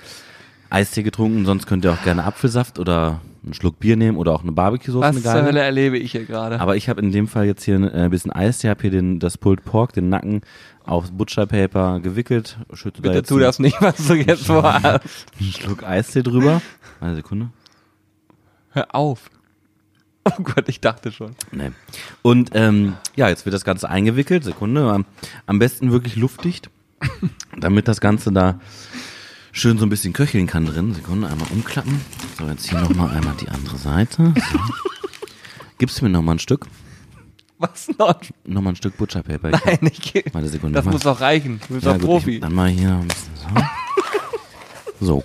[0.70, 4.42] Eistee getrunken, sonst könnt ihr auch gerne Apfelsaft oder einen Schluck Bier nehmen oder auch
[4.42, 5.42] eine Barbecue-Soße, Was zur.
[5.42, 6.60] Hölle erlebe ich hier gerade?
[6.60, 9.18] Aber ich habe in dem Fall jetzt hier ein äh, bisschen Eistee, habe hier den,
[9.18, 10.42] das Pulled Pork, den Nacken
[10.84, 15.00] aufs Butcher Paper gewickelt, schütte da Bitte jetzt tu das nicht, was du jetzt vorhast.
[15.38, 16.62] einen Schluck Eistee drüber.
[17.00, 17.50] Eine Sekunde.
[18.70, 19.28] Hör auf.
[20.38, 21.34] Oh Gott, ich dachte schon.
[21.50, 21.72] Nee.
[22.22, 24.44] Und ähm, ja, jetzt wird das Ganze eingewickelt.
[24.44, 24.88] Sekunde.
[24.92, 25.04] Am,
[25.46, 26.70] am besten wirklich luftdicht,
[27.58, 28.60] damit das Ganze da
[29.50, 30.94] schön so ein bisschen köcheln kann drin.
[30.94, 32.00] Sekunde, einmal umklappen.
[32.38, 34.32] So, jetzt hier nochmal einmal die andere Seite.
[34.52, 34.58] So.
[35.78, 36.66] Gibst du mir nochmal ein Stück?
[37.58, 38.20] Was noch?
[38.44, 39.50] Nochmal ein Stück Butcherpaper.
[39.50, 40.76] Nein, ich geh- Warte, Sekunde.
[40.76, 40.92] Das mal.
[40.92, 41.60] muss doch reichen.
[41.68, 42.30] Du bist Ja, doch gut, Profi.
[42.36, 43.32] Ich, dann mal hier ein bisschen
[45.00, 45.24] so.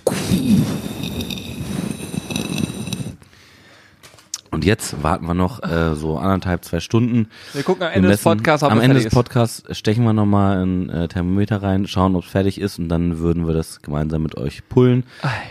[4.50, 7.28] Und jetzt warten wir noch äh, so anderthalb, zwei Stunden.
[7.52, 11.08] Wir gucken am Ende des Podcasts, Am Ende des Podcasts stechen wir nochmal ein äh,
[11.08, 14.66] Thermometer rein, schauen, ob es fertig ist und dann würden wir das gemeinsam mit euch
[14.68, 15.04] pullen.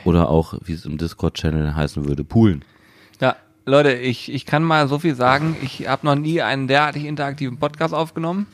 [0.04, 2.66] Oder auch, wie es im Discord-Channel heißen würde, poolen.
[3.22, 3.36] Ja,
[3.68, 5.58] Leute, ich, ich kann mal so viel sagen.
[5.62, 8.48] Ich habe noch nie einen derartig interaktiven Podcast aufgenommen.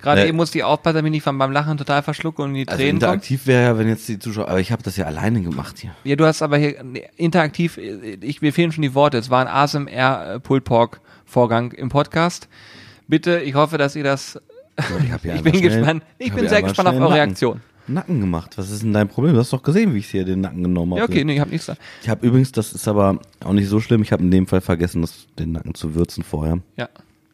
[0.00, 2.68] Gerade Äh, eben musste ich aufpassen, damit ich von beim Lachen total verschlucke und die
[2.68, 5.42] Also Tränen interaktiv wäre ja, wenn jetzt die Zuschauer, aber ich habe das ja alleine
[5.42, 5.90] gemacht hier.
[6.04, 6.76] Ja, du hast aber hier
[7.16, 9.18] interaktiv, äh, ich, mir fehlen schon die Worte.
[9.18, 12.48] Es war ein ASMR Pulled Pork Vorgang im Podcast.
[13.08, 14.34] Bitte, ich hoffe, dass ihr das.
[14.34, 16.04] So, ich ich bin gespannt.
[16.18, 17.14] Ich bin sehr gespannt auf eure.
[17.14, 17.60] Reaktion.
[17.86, 18.56] Nacken gemacht.
[18.56, 19.34] Was ist denn dein Problem?
[19.34, 21.00] Du hast doch gesehen, wie ich hier den Nacken genommen habe.
[21.00, 21.76] Ja, okay, nee, ich hab nichts da.
[22.02, 24.60] Ich habe übrigens, das ist aber auch nicht so schlimm, ich habe in dem Fall
[24.60, 26.58] vergessen, das, den Nacken zu würzen vorher.
[26.76, 26.88] Ja.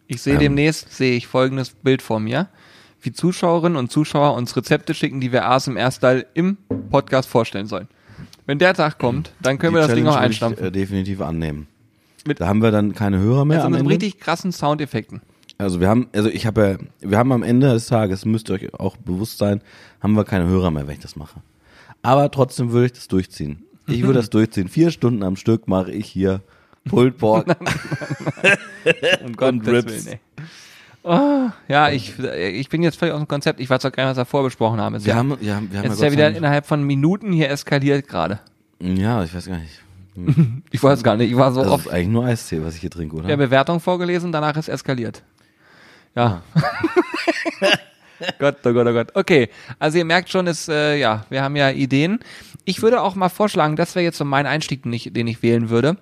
[0.08, 0.40] Ich sehe Ähm.
[0.40, 2.48] demnächst, sehe ich folgendes Bild vor mir.
[3.02, 5.68] Wie Zuschauerinnen und Zuschauer uns Rezepte schicken, die wir erst
[6.34, 6.56] im
[6.90, 7.88] Podcast vorstellen sollen.
[8.44, 10.66] Wenn der Tag kommt, dann können wir Die das Ding auch Challenge will ich, einstampfen.
[10.66, 11.66] äh, definitiv annehmen.
[12.26, 15.22] Mit- da haben wir dann keine Hörer mehr Also mit richtig krassen Soundeffekten.
[15.60, 18.54] Also wir haben, also ich habe ja, wir haben am Ende des Tages, müsst ihr
[18.54, 19.60] euch auch bewusst sein,
[20.00, 21.40] haben wir keine Hörer mehr, wenn ich das mache.
[22.02, 23.62] Aber trotzdem würde ich das durchziehen.
[23.86, 24.68] Ich würde das durchziehen.
[24.68, 26.40] Vier Stunden am Stück mache ich hier
[26.88, 27.46] Pulled Pork.
[29.24, 30.06] Und Gottes Rips.
[31.02, 33.58] Oh, ja, ich, ich bin jetzt völlig aus dem Konzept.
[33.60, 34.94] Ich weiß auch gar nicht, was wir vorher besprochen haben.
[34.96, 36.82] Es Wir ja, haben, haben, wir haben jetzt ist ja, ja wieder sei innerhalb von
[36.82, 38.40] Minuten hier eskaliert gerade.
[38.80, 39.80] Dank- ja, ich weiß gar nicht.
[40.70, 42.80] Ich weiß gar nicht, ich war so Das oft ist eigentlich nur Eistee, was ich
[42.80, 43.28] hier trinke, oder?
[43.28, 45.22] der Bewertung vorgelesen, danach ist eskaliert.
[46.14, 46.42] Ja.
[48.38, 49.08] Gott, oh Gott, oh Gott.
[49.14, 52.20] Okay, also ihr merkt schon, ist, äh, ja, wir haben ja Ideen.
[52.64, 55.42] Ich würde auch mal vorschlagen, das wäre jetzt so mein Einstieg, den ich, den ich
[55.42, 55.96] wählen würde.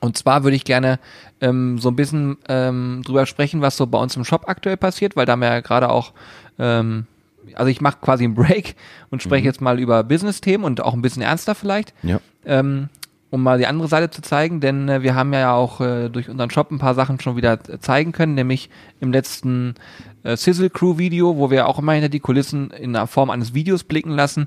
[0.00, 0.98] Und zwar würde ich gerne
[1.40, 5.16] ähm, so ein bisschen ähm, drüber sprechen, was so bei uns im Shop aktuell passiert,
[5.16, 6.12] weil da haben wir ja gerade auch,
[6.58, 7.06] ähm,
[7.54, 8.76] also ich mache quasi einen Break
[9.10, 12.20] und spreche jetzt mal über Business-Themen und auch ein bisschen ernster vielleicht ja.
[12.44, 12.88] ähm,
[13.30, 16.28] um mal die andere Seite zu zeigen, denn äh, wir haben ja auch äh, durch
[16.28, 19.74] unseren Shop ein paar Sachen schon wieder äh, zeigen können, nämlich im letzten
[20.22, 23.54] äh, Sizzle Crew Video, wo wir auch immer hinter die Kulissen in der Form eines
[23.54, 24.46] Videos blicken lassen.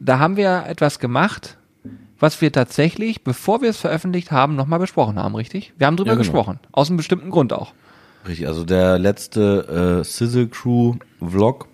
[0.00, 1.56] Da haben wir etwas gemacht,
[2.18, 5.72] was wir tatsächlich, bevor wir es veröffentlicht haben, nochmal besprochen haben, richtig?
[5.78, 6.22] Wir haben drüber Ja, genau.
[6.24, 7.72] gesprochen, aus einem bestimmten Grund auch.
[8.28, 11.66] Richtig, also der letzte äh, Sizzle Crew Vlog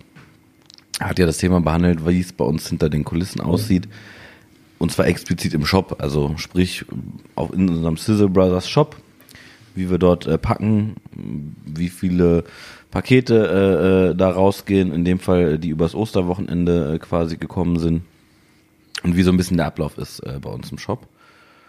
[1.00, 3.88] hat ja das Thema behandelt, wie es bei uns hinter den Kulissen aussieht.
[4.78, 6.84] Und zwar explizit im Shop, also sprich
[7.34, 8.96] auch in unserem Sizzle Brothers Shop,
[9.74, 10.96] wie wir dort äh, packen,
[11.64, 12.44] wie viele
[12.90, 18.02] Pakete äh, äh, da rausgehen, in dem Fall die übers Osterwochenende äh, quasi gekommen sind
[19.02, 21.06] und wie so ein bisschen der Ablauf ist äh, bei uns im Shop.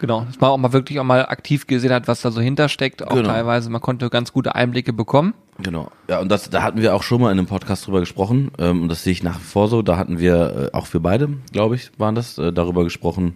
[0.00, 3.06] Genau, dass man auch mal wirklich auch mal aktiv gesehen hat, was da so hintersteckt,
[3.06, 3.28] auch Genau.
[3.28, 3.68] teilweise.
[3.68, 5.34] Man konnte ganz gute Einblicke bekommen.
[5.60, 5.90] Genau.
[6.08, 8.52] Ja, und das, da hatten wir auch schon mal in einem Podcast drüber gesprochen.
[8.58, 9.82] Ähm, und das sehe ich nach wie vor so.
[9.82, 13.34] Da hatten wir äh, auch für beide, glaube ich, waren das, äh, darüber gesprochen,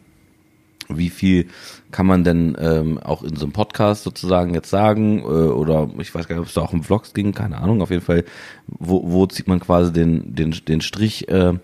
[0.89, 1.49] wie viel
[1.91, 6.15] kann man denn ähm, auch in so einem Podcast sozusagen jetzt sagen, äh, oder ich
[6.15, 8.25] weiß gar nicht, ob es da auch um Vlogs ging, keine Ahnung, auf jeden Fall,
[8.67, 11.55] wo, wo zieht man quasi den, den, den Strich, äh,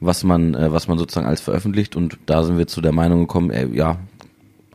[0.00, 3.20] was man, äh, was man sozusagen als veröffentlicht und da sind wir zu der Meinung
[3.20, 3.96] gekommen, ey, ja,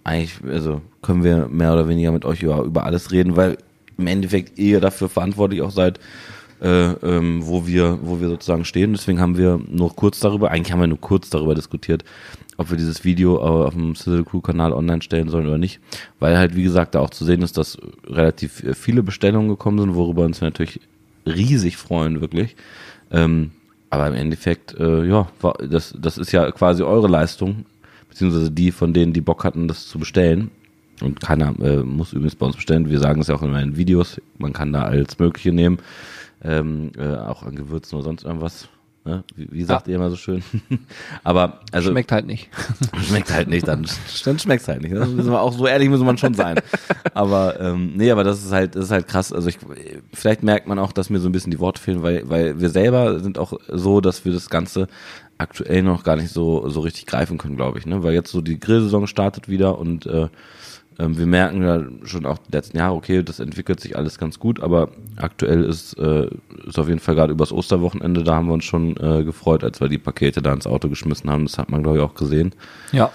[0.03, 3.57] eigentlich, also können wir mehr oder weniger mit euch über, über alles reden, weil
[3.97, 5.99] im Endeffekt ihr dafür verantwortlich auch seid,
[6.61, 8.93] äh, ähm, wo wir, wo wir sozusagen stehen.
[8.93, 12.03] Deswegen haben wir nur kurz darüber, eigentlich haben wir nur kurz darüber diskutiert,
[12.57, 15.79] ob wir dieses Video äh, auf dem Sizzle Crew Kanal online stellen sollen oder nicht,
[16.19, 19.79] weil halt wie gesagt da auch zu sehen ist, dass relativ äh, viele Bestellungen gekommen
[19.79, 20.79] sind, worüber uns natürlich
[21.25, 22.55] riesig freuen wirklich.
[23.11, 23.51] Ähm,
[23.89, 25.27] aber im Endeffekt, äh, ja,
[25.69, 27.65] das, das ist ja quasi eure Leistung,
[28.13, 30.51] beziehungsweise die von denen, die Bock hatten, das zu bestellen.
[31.01, 32.89] Und keiner äh, muss übrigens bei uns bestellen.
[32.89, 34.21] Wir sagen es ja auch in meinen Videos.
[34.37, 35.79] Man kann da alles Mögliche nehmen.
[36.43, 38.69] Ähm, äh, auch an Gewürzen oder sonst irgendwas.
[39.05, 39.23] Ne?
[39.35, 40.43] Wie, wie sagt ihr immer so schön?
[41.23, 42.49] Aber also Schmeckt halt nicht.
[43.07, 43.85] schmeckt halt nicht, dann,
[44.25, 44.95] dann schmeckt's halt nicht.
[44.95, 46.59] Das müssen wir auch so ehrlich muss man schon sein.
[47.13, 49.33] Aber ähm, nee, aber das ist halt, das ist halt krass.
[49.33, 49.57] Also ich,
[50.13, 52.69] vielleicht merkt man auch, dass mir so ein bisschen die Worte fehlen, weil, weil wir
[52.69, 54.87] selber sind auch so, dass wir das Ganze
[55.37, 57.85] aktuell noch gar nicht so, so richtig greifen können, glaube ich.
[57.85, 58.03] Ne?
[58.03, 60.29] Weil jetzt so die Grillsaison startet wieder und äh,
[60.99, 64.39] ähm, wir merken ja schon auch die letzten Jahre, okay, das entwickelt sich alles ganz
[64.39, 66.29] gut, aber aktuell ist, äh,
[66.65, 69.81] ist auf jeden Fall gerade übers Osterwochenende, da haben wir uns schon äh, gefreut, als
[69.81, 71.45] wir die Pakete da ins Auto geschmissen haben.
[71.45, 72.53] Das hat man, glaube ich, auch gesehen.
[72.91, 73.11] Ja.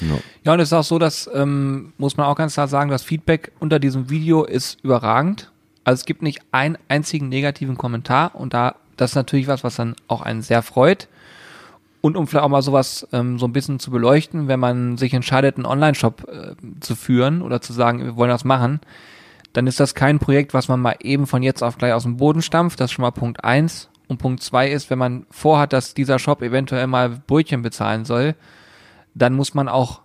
[0.00, 0.18] Ja.
[0.44, 3.02] Ja, und es ist auch so, dass, ähm, muss man auch ganz klar sagen, das
[3.02, 5.50] Feedback unter diesem Video ist überragend.
[5.84, 9.76] Also es gibt nicht einen einzigen negativen Kommentar und da, das ist natürlich was, was
[9.76, 11.08] dann auch einen sehr freut.
[12.00, 15.12] Und um vielleicht auch mal sowas ähm, so ein bisschen zu beleuchten, wenn man sich
[15.12, 18.80] entscheidet, einen Online-Shop äh, zu führen oder zu sagen, wir wollen das machen,
[19.52, 22.16] dann ist das kein Projekt, was man mal eben von jetzt auf gleich aus dem
[22.16, 22.80] Boden stampft.
[22.80, 23.90] Das ist schon mal Punkt eins.
[24.08, 28.34] Und Punkt zwei ist, wenn man vorhat, dass dieser Shop eventuell mal Brötchen bezahlen soll,
[29.14, 30.00] dann muss man auch,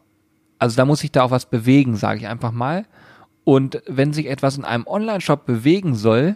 [0.59, 2.85] also da muss sich da auch was bewegen, sage ich einfach mal.
[3.43, 6.35] Und wenn sich etwas in einem Online-Shop bewegen soll,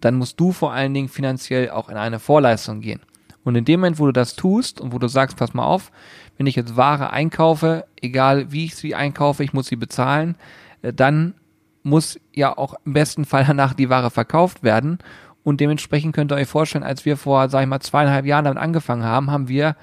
[0.00, 3.00] dann musst du vor allen Dingen finanziell auch in eine Vorleistung gehen.
[3.44, 5.90] Und in dem Moment, wo du das tust und wo du sagst, pass mal auf,
[6.36, 10.36] wenn ich jetzt Ware einkaufe, egal wie ich sie einkaufe, ich muss sie bezahlen,
[10.82, 11.34] äh, dann
[11.82, 14.98] muss ja auch im besten Fall danach die Ware verkauft werden.
[15.42, 18.62] Und dementsprechend könnt ihr euch vorstellen, als wir vor, sag ich mal, zweieinhalb Jahren damit
[18.62, 19.76] angefangen haben, haben wir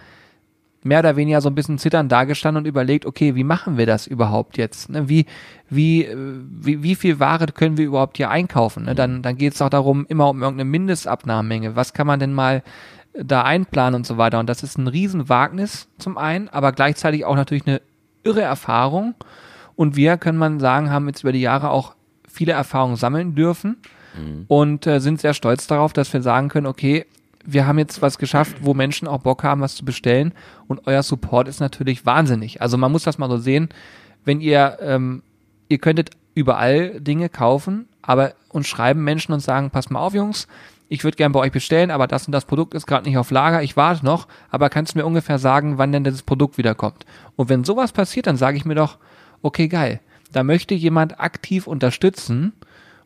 [0.84, 4.08] mehr oder weniger so ein bisschen zittern dagestanden und überlegt, okay, wie machen wir das
[4.08, 4.90] überhaupt jetzt?
[4.90, 5.10] Ne?
[5.10, 5.26] Wie,
[5.70, 8.86] wie, äh, wie, wie viel Ware können wir überhaupt hier einkaufen?
[8.86, 8.96] Ne?
[8.96, 11.76] Dann, dann geht es auch darum, immer um irgendeine Mindestabnahmemenge.
[11.76, 12.64] Was kann man denn mal
[13.24, 14.40] da einplanen und so weiter.
[14.40, 17.82] Und das ist ein Riesenwagnis zum einen, aber gleichzeitig auch natürlich eine
[18.24, 19.16] irre Erfahrung.
[19.76, 21.96] Und wir, können man sagen, haben jetzt über die Jahre auch
[22.28, 23.78] viele Erfahrungen sammeln dürfen
[24.48, 27.06] und äh, sind sehr stolz darauf, dass wir sagen können, okay,
[27.46, 30.34] wir haben jetzt was geschafft, wo Menschen auch Bock haben, was zu bestellen.
[30.68, 32.62] Und euer Support ist natürlich wahnsinnig.
[32.62, 33.70] Also man muss das mal so sehen,
[34.26, 35.24] wenn ihr, ähm,
[35.70, 40.48] ihr könntet überall Dinge kaufen, aber uns schreiben Menschen und sagen, pass mal auf, Jungs,
[40.90, 43.32] ich würde gern bei euch bestellen, aber das und das Produkt ist gerade nicht auf
[43.32, 47.06] Lager, ich warte noch, aber kannst du mir ungefähr sagen, wann denn das Produkt wiederkommt?
[47.36, 48.98] Und wenn sowas passiert, dann sage ich mir doch,
[49.42, 50.00] okay, geil,
[50.32, 52.54] da möchte jemand aktiv unterstützen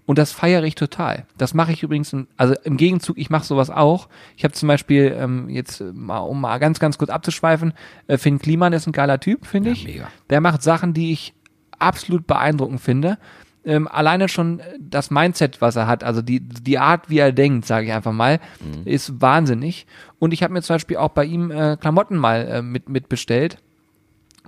[0.05, 1.25] und das feiere ich total.
[1.37, 4.09] Das mache ich übrigens, in, also im Gegenzug, ich mache sowas auch.
[4.35, 7.73] Ich habe zum Beispiel, ähm, jetzt mal, um mal ganz, ganz kurz abzuschweifen,
[8.07, 9.85] äh, Finn Kliman ist ein geiler Typ, finde Ja, ich.
[9.85, 10.07] mega.
[10.29, 11.33] Der macht Sachen, die ich
[11.79, 13.17] absolut beeindruckend finde.
[13.63, 17.65] Ähm, alleine schon das Mindset, was er hat, also die, die Art, wie er denkt,
[17.67, 18.39] sage ich einfach mal,
[18.85, 19.85] ist wahnsinnig.
[20.17, 23.07] Und ich habe mir zum Beispiel auch bei ihm äh, Klamotten mal äh, mit, mit
[23.07, 23.57] bestellt,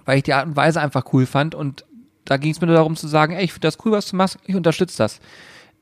[0.06, 1.54] weil ich die Art und Weise einfach cool fand.
[1.54, 1.86] Und
[2.26, 4.16] da ging es mir nur darum zu sagen, ey, ich finde das cool, was du
[4.16, 5.20] machst, ich unterstütze das.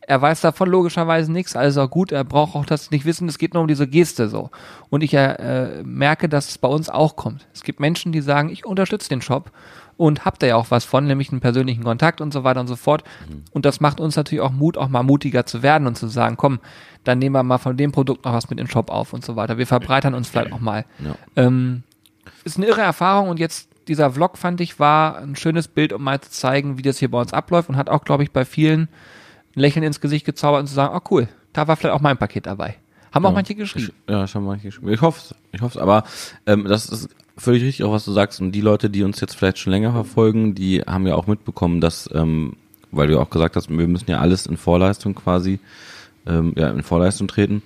[0.02, 2.12] Er weiß davon logischerweise nichts, auch gut.
[2.12, 4.50] Er braucht auch das nicht wissen, es geht nur um diese Geste so.
[4.90, 7.48] Und ich äh, merke, dass es bei uns auch kommt.
[7.54, 9.52] Es gibt Menschen, die sagen, ich unterstütze den Shop
[10.02, 12.66] und habt da ja auch was von, nämlich einen persönlichen Kontakt und so weiter und
[12.68, 13.04] so fort.
[13.52, 16.38] Und das macht uns natürlich auch Mut, auch mal mutiger zu werden und zu sagen,
[16.38, 16.60] komm,
[17.04, 19.24] dann nehmen wir mal von dem Produkt noch was mit in den Shop auf und
[19.24, 19.60] so weiter.
[19.60, 20.86] Wir verbreitern uns vielleicht auch mal.
[21.06, 21.16] Ja.
[21.36, 21.84] Ähm,
[22.44, 26.04] ist eine irre Erfahrung und jetzt dieser Vlog fand ich war ein schönes Bild, um
[26.04, 28.44] mal zu zeigen, wie das hier bei uns abläuft und hat auch, glaube ich, bei
[28.44, 28.90] vielen
[29.56, 32.18] ein Lächeln ins Gesicht gezaubert und zu sagen, oh cool, da war vielleicht auch mein
[32.18, 32.76] Paket dabei.
[33.12, 33.36] Haben auch Ja.
[33.36, 33.92] manche geschrieben.
[34.10, 34.92] Ja, schon manche geschrieben.
[34.94, 36.06] Ich hoffe Ich hoffe Aber
[36.48, 37.10] ähm, das ist
[37.42, 38.40] völlig richtig, auch was du sagst.
[38.42, 41.82] Und die Leute, die uns jetzt vielleicht schon länger verfolgen, die haben ja auch mitbekommen,
[41.82, 42.54] dass, ähm,
[42.92, 45.60] weil du auch gesagt hast, wir müssen ja alles in Vorleistung quasi,
[46.26, 47.64] ähm, ja, in Vorleistung treten.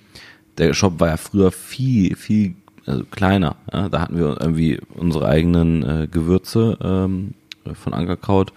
[0.58, 3.56] Der Shop war ja früher viel, viel also kleiner.
[3.72, 3.88] Ja?
[3.88, 7.34] Da hatten wir irgendwie unsere eigenen äh, Gewürze ähm,
[7.74, 8.52] von Ankerkraut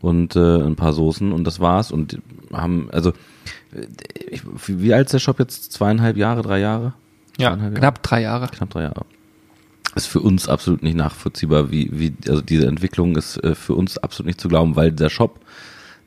[0.00, 1.90] und äh, ein paar Soßen und das war's.
[1.92, 2.18] Und
[2.52, 3.12] haben, also,
[4.30, 5.72] ich, wie alt ist der Shop jetzt?
[5.72, 6.94] Zweieinhalb Jahre, drei Jahre?
[7.36, 7.74] Ja, Jahre?
[7.74, 8.48] knapp drei Jahre.
[8.48, 9.04] knapp drei Jahre.
[9.94, 13.98] Ist für uns absolut nicht nachvollziehbar, wie, wie, also diese Entwicklung ist äh, für uns
[13.98, 15.40] absolut nicht zu glauben, weil der Shop,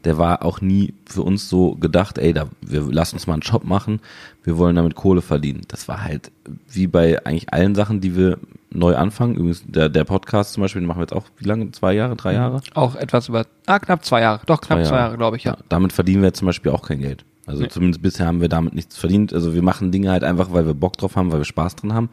[0.03, 3.43] der war auch nie für uns so gedacht, ey, da, wir lassen uns mal einen
[3.43, 4.01] Shop machen,
[4.43, 5.61] wir wollen damit Kohle verdienen.
[5.67, 6.31] Das war halt
[6.69, 9.35] wie bei eigentlich allen Sachen, die wir neu anfangen.
[9.35, 11.71] Übrigens, der, der Podcast zum Beispiel, den machen wir jetzt auch, wie lange?
[11.71, 12.61] Zwei Jahre, drei Jahre?
[12.73, 14.41] Auch etwas über, ah, knapp zwei Jahre.
[14.45, 14.95] Doch, knapp Zwei Jahre.
[14.97, 15.57] Jahre, glaube ich, ja.
[15.69, 17.25] Damit verdienen wir zum Beispiel auch kein Geld.
[17.47, 17.69] Also Nee.
[17.69, 19.33] zumindest bisher haben wir damit nichts verdient.
[19.33, 21.93] Also wir machen Dinge halt einfach, weil wir Bock drauf haben, weil wir Spaß dran
[21.93, 22.09] haben.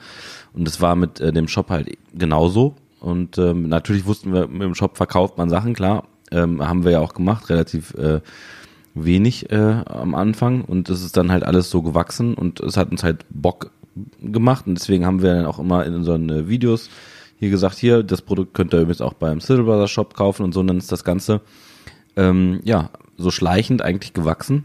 [0.55, 2.77] Und das war mit äh, dem Shop halt genauso.
[3.01, 6.05] Und ähm, natürlich wussten wir, mit dem Shop verkauft man Sachen, klar.
[6.31, 8.21] Ähm, haben wir ja auch gemacht, relativ äh,
[8.95, 10.63] wenig äh, am Anfang.
[10.63, 13.73] Und es ist dann halt alles so gewachsen und es hat uns halt Bock
[14.23, 14.67] gemacht.
[14.67, 16.89] Und deswegen haben wir dann auch immer in unseren äh, Videos
[17.39, 20.61] hier gesagt, hier, das Produkt könnt ihr übrigens auch beim Brothers Shop kaufen und so.
[20.61, 21.41] Und dann ist das Ganze
[22.17, 24.65] ähm, ja, so schleichend eigentlich gewachsen,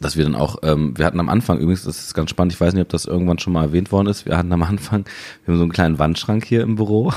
[0.00, 2.60] dass wir dann auch, ähm, wir hatten am Anfang übrigens, das ist ganz spannend, ich
[2.60, 5.04] weiß nicht, ob das irgendwann schon mal erwähnt worden ist, wir hatten am Anfang,
[5.44, 7.12] wir haben so einen kleinen Wandschrank hier im Büro.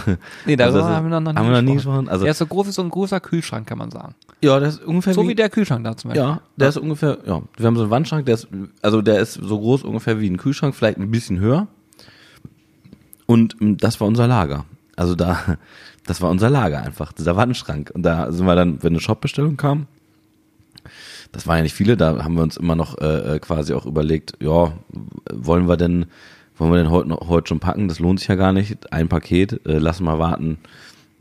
[0.45, 2.09] Nee, darüber Also haben wir noch, noch nie haben wir noch nie gesprochen.
[2.09, 4.15] Also, der ist so groß wie so ein großer Kühlschrank, kann man sagen.
[4.41, 6.25] ja, der ist ungefähr So wie der Kühlschrank da zum Beispiel.
[6.25, 8.47] ja, der ist ungefähr, ja, wir haben so einen Wandschrank, der ist,
[8.81, 11.67] also der ist so groß ungefähr wie ein Kühlschrank, vielleicht ein bisschen höher.
[13.25, 14.65] Und ähm, das war unser Lager.
[14.95, 15.57] Also da,
[16.05, 17.91] das war unser Lager einfach, dieser Wandschrank.
[17.93, 19.87] Und da sind wir dann, wenn eine Shopbestellung kam,
[21.31, 23.85] das waren ja nicht viele, da haben wir uns immer noch äh, äh, quasi auch
[23.85, 24.73] überlegt, ja,
[25.31, 26.05] wollen wir denn,
[26.57, 27.87] wollen wir denn heute noch heute schon packen?
[27.87, 28.91] Das lohnt sich ja gar nicht.
[28.91, 30.57] Ein Paket, äh, lassen wir warten.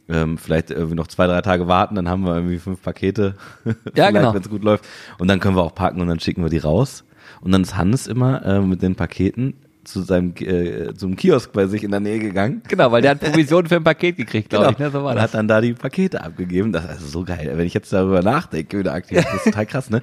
[0.09, 3.37] Ähm, vielleicht irgendwie noch zwei, drei Tage warten, dann haben wir irgendwie fünf Pakete.
[3.95, 4.35] Ja, genau.
[4.35, 4.85] Wenn es gut läuft.
[5.19, 7.05] Und dann können wir auch packen und dann schicken wir die raus.
[7.41, 11.67] Und dann ist Hannes immer äh, mit den Paketen zu seinem äh, zum Kiosk bei
[11.67, 12.63] sich in der Nähe gegangen.
[12.69, 14.79] Genau, weil der hat Provision für ein Paket gekriegt, glaube ich.
[14.79, 14.91] Ne?
[14.91, 15.25] So war und das.
[15.25, 16.73] hat dann da die Pakete abgegeben.
[16.73, 17.53] Das ist also so geil.
[17.55, 20.03] Wenn ich jetzt darüber nachdenke, wieder aktiv, das ist total krass, ne?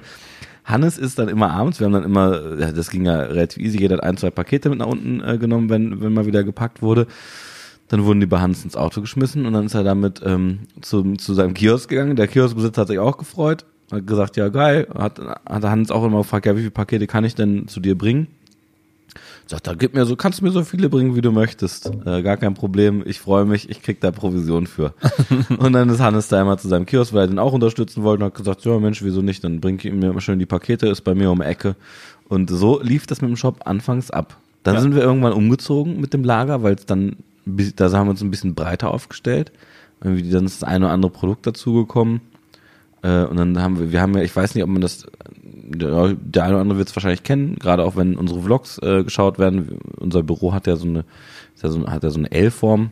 [0.68, 3.78] Hannes ist dann immer abends, wir haben dann immer, ja, das ging ja relativ easy,
[3.78, 6.82] jeder hat ein, zwei Pakete mit nach unten äh, genommen, wenn, wenn mal wieder gepackt
[6.82, 7.06] wurde.
[7.88, 11.14] Dann wurden die bei Hans ins Auto geschmissen und dann ist er damit ähm, zu,
[11.14, 12.16] zu seinem Kiosk gegangen.
[12.16, 16.18] Der Kioskbesitzer hat sich auch gefreut, hat gesagt, ja geil, hat, hat Hans auch immer
[16.18, 18.26] gefragt, ja, wie viele Pakete kann ich denn zu dir bringen?
[19.50, 21.90] Sagt er, gib mir so, kannst du mir so viele bringen, wie du möchtest.
[22.04, 24.92] Äh, gar kein Problem, ich freue mich, ich krieg da Provision für.
[25.58, 28.22] und dann ist Hannes da immer zu seinem Kiosk, weil er den auch unterstützen wollte
[28.24, 30.86] und hat gesagt, ja Mensch, wieso nicht, dann bring ich ihm immer schön die Pakete,
[30.88, 31.76] ist bei mir um die Ecke.
[32.28, 34.36] Und so lief das mit dem Shop anfangs ab.
[34.64, 34.80] Dann Ja.
[34.82, 38.30] sind wir irgendwann umgezogen mit dem Lager, weil es dann, da haben wir uns ein
[38.30, 39.50] bisschen breiter aufgestellt.
[40.04, 42.20] Irgendwie dann ist das eine oder andere Produkt dazugekommen.
[43.00, 45.06] Äh, und dann haben wir, wir haben ja, ich weiß nicht, ob man das
[45.70, 49.04] der, der eine oder andere wird es wahrscheinlich kennen, gerade auch wenn unsere Vlogs äh,
[49.04, 49.78] geschaut werden.
[49.98, 51.04] Unser Büro hat ja so eine,
[51.54, 52.90] ist ja so, hat ja so eine L-Form.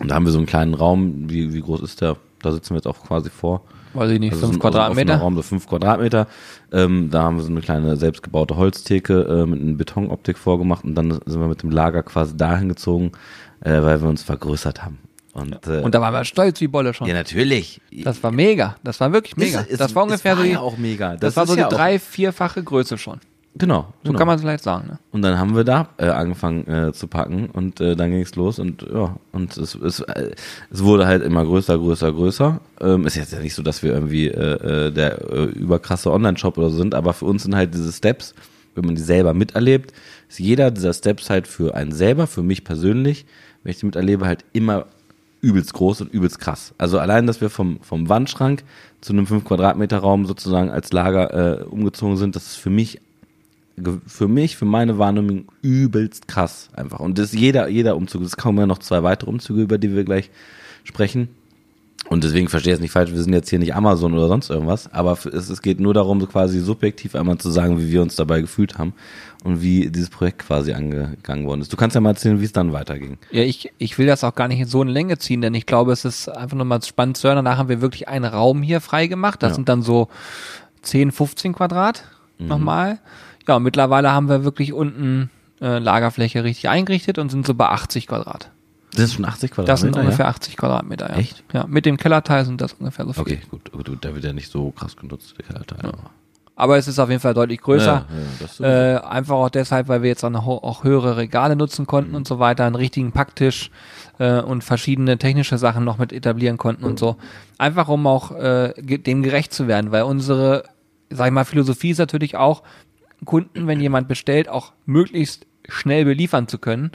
[0.00, 1.30] Und da haben wir so einen kleinen Raum.
[1.30, 2.16] Wie, wie groß ist der?
[2.42, 3.62] Da sitzen wir jetzt auch quasi vor.
[3.94, 5.16] Weiß ich nicht, Also fünf so Quadratmeter.
[5.16, 6.26] Raum, so fünf Quadratmeter.
[6.72, 10.96] Ähm, da haben wir so eine kleine selbstgebaute Holztheke äh, mit einer Betonoptik vorgemacht und
[10.96, 13.12] dann sind wir mit dem Lager quasi dahin gezogen,
[13.60, 14.98] äh, weil wir uns vergrößert haben.
[15.34, 17.06] Und, äh, Und da waren wir stolz wie Bolle schon.
[17.08, 17.80] ja, natürlich.
[18.04, 18.76] Das war mega.
[18.84, 19.60] Das war wirklich mega.
[19.60, 21.10] Ist- ist- das war ungefähr war so die, ja auch mega.
[21.12, 23.18] das, Das war so die ja auch- drei, vierfache Größe schon.
[23.56, 23.92] Genau.
[24.02, 24.18] So genau.
[24.18, 24.88] kann man es vielleicht sagen.
[24.88, 24.98] Ne?
[25.12, 28.34] Und dann haben wir da äh, angefangen äh, zu packen und äh, dann ging es
[28.34, 30.32] los und ja, und es, es, äh,
[30.72, 32.60] es wurde halt immer größer, größer, größer.
[32.80, 35.20] Ähm, ist jetzt ja nicht so, dass wir irgendwie äh, äh, der
[35.54, 38.34] überkrasse Online-Shop oder so sind, aber für uns sind halt diese Steps,
[38.74, 39.92] wenn man die selber miterlebt,
[40.28, 43.24] ist jeder dieser Steps halt für einen selber, für mich persönlich,
[43.62, 44.86] wenn ich die miterlebe, halt immer
[45.44, 46.74] übelst groß und übelst krass.
[46.78, 48.64] Also allein, dass wir vom, vom Wandschrank
[49.00, 53.00] zu einem 5 Quadratmeter Raum sozusagen als Lager äh, umgezogen sind, das ist für mich
[54.06, 57.00] für mich, für meine Wahrnehmung übelst krass einfach.
[57.00, 58.22] Und das ist jeder, jeder Umzug.
[58.22, 60.30] Es kommen ja noch zwei weitere Umzüge, über die wir gleich
[60.84, 61.28] sprechen.
[62.14, 64.48] Und deswegen verstehe ich es nicht falsch, wir sind jetzt hier nicht Amazon oder sonst
[64.48, 68.02] irgendwas, aber es, es geht nur darum, so quasi subjektiv einmal zu sagen, wie wir
[68.02, 68.92] uns dabei gefühlt haben
[69.42, 71.72] und wie dieses Projekt quasi angegangen worden ist.
[71.72, 73.18] Du kannst ja mal erzählen, wie es dann weiterging.
[73.32, 75.66] Ja, ich, ich will das auch gar nicht in so eine Länge ziehen, denn ich
[75.66, 77.36] glaube, es ist einfach nochmal spannend zu hören.
[77.36, 79.42] Danach haben wir wirklich einen Raum hier frei gemacht.
[79.42, 79.54] Das Ja.
[79.56, 80.06] sind dann so
[80.82, 82.04] 10, 15 Quadrat
[82.38, 82.46] Mhm.
[82.46, 82.98] nochmal.
[83.48, 87.66] Ja, und mittlerweile haben wir wirklich unten äh, Lagerfläche richtig eingerichtet und sind so bei
[87.70, 88.50] 80 Quadrat.
[88.94, 89.72] Das ist schon 80 Quadratmeter.
[89.72, 90.30] Das sind ungefähr ja?
[90.30, 91.16] 80 Quadratmeter, ja.
[91.16, 91.44] Echt?
[91.52, 93.22] Ja, mit dem Kellerteil sind das ungefähr so viel.
[93.22, 95.92] Okay, gut, gut, der wird ja nicht so krass genutzt, der Kellerteil.
[96.56, 98.06] Aber es ist auf jeden Fall deutlich größer.
[98.60, 98.94] Ja, ja.
[98.94, 102.16] Äh, einfach auch deshalb, weil wir jetzt auch, noch, auch höhere Regale nutzen konnten Mhm.
[102.18, 103.72] und so weiter, einen richtigen Packtisch
[104.20, 107.16] äh, und verschiedene technische Sachen noch mit etablieren konnten und so.
[107.58, 110.62] Einfach um auch äh, dem gerecht zu werden, weil unsere,
[111.10, 112.62] sag ich mal, Philosophie ist natürlich auch,
[113.24, 116.92] Kunden, wenn jemand bestellt, auch möglichst schnell beliefern zu können.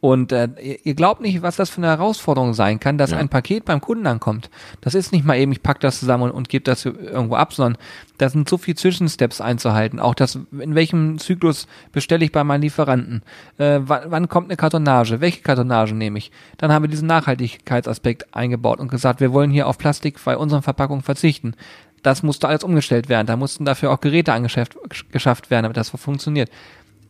[0.00, 0.48] Und äh,
[0.84, 3.16] ihr, glaubt nicht, was das für eine Herausforderung sein kann, dass Ja.
[3.16, 4.50] ein Paket beim Kunden ankommt.
[4.82, 7.54] Das ist nicht mal eben, ich pack das zusammen und, und gebe das irgendwo ab,
[7.54, 7.80] sondern
[8.18, 9.98] da sind so viel Zwischensteps einzuhalten.
[9.98, 13.22] Auch das, in welchem Zyklus bestelle ich bei meinen Lieferanten?
[13.58, 15.20] Äh, wann, wann kommt eine Kartonage?
[15.20, 16.30] Welche Kartonage nehme ich?
[16.58, 20.62] Dann haben wir diesen Nachhaltigkeitsaspekt eingebaut und gesagt, wir wollen hier auf Plastik bei unseren
[20.62, 21.54] Verpackungen verzichten.
[22.02, 23.26] Das musste alles umgestellt werden.
[23.26, 24.76] Da mussten dafür auch Geräte angeschafft
[25.10, 26.50] geschafft werden, damit das funktioniert.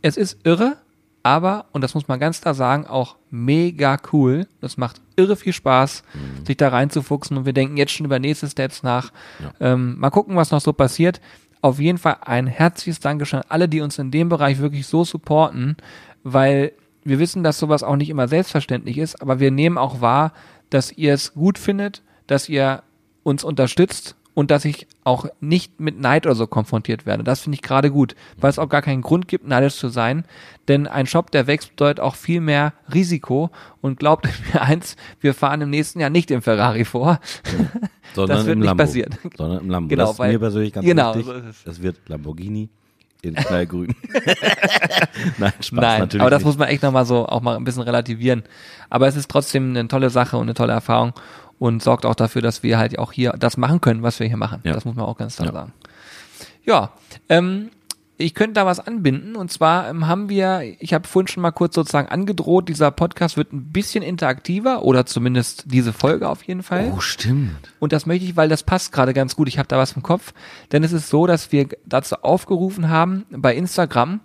[0.02, 0.76] Es ist irre,
[1.26, 4.46] aber, und das muss man ganz klar sagen, auch mega cool.
[4.60, 6.04] Das macht irre viel Spaß,
[6.46, 9.12] sich da reinzufuchsen und wir denken jetzt schon über nächste Steps nach.
[9.58, 11.20] Ähm, mal gucken, was noch so passiert.
[11.62, 15.02] Auf jeden Fall ein herzliches Dankeschön an alle, die uns in dem Bereich wirklich so
[15.02, 15.76] supporten,
[16.22, 16.72] weil
[17.02, 20.32] wir wissen, dass sowas auch nicht immer selbstverständlich ist, aber wir nehmen auch wahr,
[20.70, 22.84] dass ihr es gut findet, dass ihr
[23.24, 27.24] uns unterstützt und dass ich auch nicht mit Neid oder so konfrontiert werde.
[27.24, 30.26] Das finde ich gerade gut, weil es auch gar keinen Grund gibt, neidisch zu sein.
[30.68, 33.48] Denn ein Shop, der wächst, bedeutet auch viel mehr Risiko.
[33.80, 37.18] Und glaubt mir eins, wir fahren im nächsten Jahr nicht im Ferrari vor.
[38.14, 38.82] sondern das wird im nicht Lambo.
[38.84, 39.14] passieren.
[39.38, 39.88] Sondern im Lambo.
[39.88, 41.32] Genau, das ist weil- mir persönlich ganz genau, wichtig.
[41.34, 41.52] so.
[41.64, 42.68] Das wird Lamborghini
[43.22, 43.94] in knallgrün.
[45.38, 46.46] Nein, Spaß Nein, natürlich aber das nicht.
[46.46, 48.42] muss man echt nochmal so auch mal ein bisschen relativieren.
[48.90, 51.14] Aber es ist trotzdem eine tolle Sache und eine tolle Erfahrung
[51.58, 54.36] und sorgt auch dafür, dass wir halt auch hier das machen können, was wir hier
[54.36, 54.60] machen.
[54.64, 54.72] Ja.
[54.72, 55.52] Das muss man auch ganz klar Ja.
[55.54, 55.72] sagen.
[56.64, 56.90] Ja,
[57.28, 57.70] ähm,
[58.18, 61.50] ich könnte da was anbinden und zwar ähm, haben wir, ich habe vorhin schon mal
[61.50, 66.62] kurz sozusagen angedroht, dieser Podcast wird ein bisschen interaktiver oder zumindest diese Folge auf jeden
[66.62, 66.92] Fall.
[66.96, 67.72] Oh, stimmt.
[67.78, 69.48] Und das möchte ich, weil das passt gerade ganz gut.
[69.48, 70.32] Ich habe da was im Kopf.
[70.72, 74.20] Denn es ist so, dass wir dazu aufgerufen haben bei Instagram,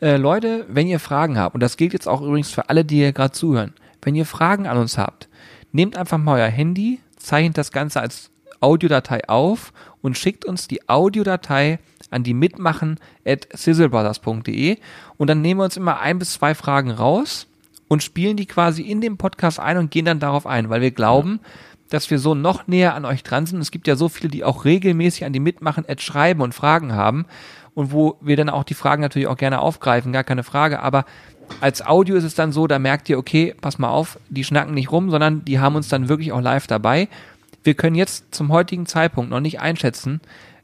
[0.00, 2.96] äh, Leute, wenn ihr Fragen habt, und das gilt jetzt auch übrigens für alle, die
[2.96, 5.28] hier gerade zuhören, wenn ihr Fragen an uns habt,
[5.76, 9.72] nehmt einfach mal euer Handy, zeichnet das Ganze als Audiodatei auf
[10.02, 11.78] und schickt uns die Audiodatei
[12.10, 14.78] an die mitmachen at sizzlebrothers.de
[15.18, 17.46] und dann nehmen wir uns immer ein bis zwei Fragen raus
[17.88, 20.90] und spielen die quasi in dem Podcast ein und gehen dann darauf ein, weil wir
[20.90, 21.40] glauben,
[21.90, 23.60] dass wir so noch näher an euch dran sind.
[23.60, 26.94] Es gibt ja so viele, die auch regelmäßig an die mitmachen at schreiben und Fragen
[26.94, 27.26] haben
[27.74, 31.04] und wo wir dann auch die Fragen natürlich auch gerne aufgreifen, gar keine Frage, aber
[31.60, 34.74] als Audio ist es dann so, da merkt ihr, okay, pass mal auf, die schnacken
[34.74, 37.08] nicht rum, sondern die haben uns dann wirklich auch live dabei.
[37.64, 40.20] Wir können jetzt zum heutigen Zeitpunkt noch nicht einschätzen,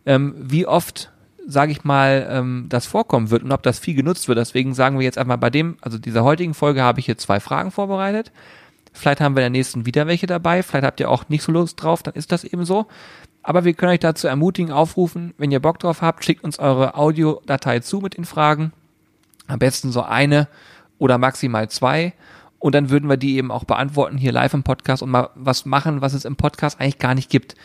[0.06, 1.10] ähm, wie oft,
[1.46, 4.38] sage ich mal, ähm, das vorkommen wird und ob das viel genutzt wird.
[4.38, 7.40] Deswegen sagen wir jetzt einmal bei dem, also dieser heutigen Folge habe ich hier zwei
[7.40, 8.30] Fragen vorbereitet.
[8.92, 10.62] Vielleicht haben wir in der nächsten wieder welche dabei.
[10.62, 12.86] Vielleicht habt ihr auch nicht so Lust drauf, dann ist das eben so.
[13.42, 16.94] Aber wir können euch dazu ermutigen, aufrufen, wenn ihr Bock drauf habt, schickt uns eure
[16.94, 18.72] Audiodatei zu mit den Fragen.
[19.48, 20.46] Am besten so eine
[21.02, 22.14] oder maximal zwei.
[22.60, 25.66] Und dann würden wir die eben auch beantworten hier live im Podcast und mal was
[25.66, 27.56] machen, was es im Podcast eigentlich gar nicht gibt.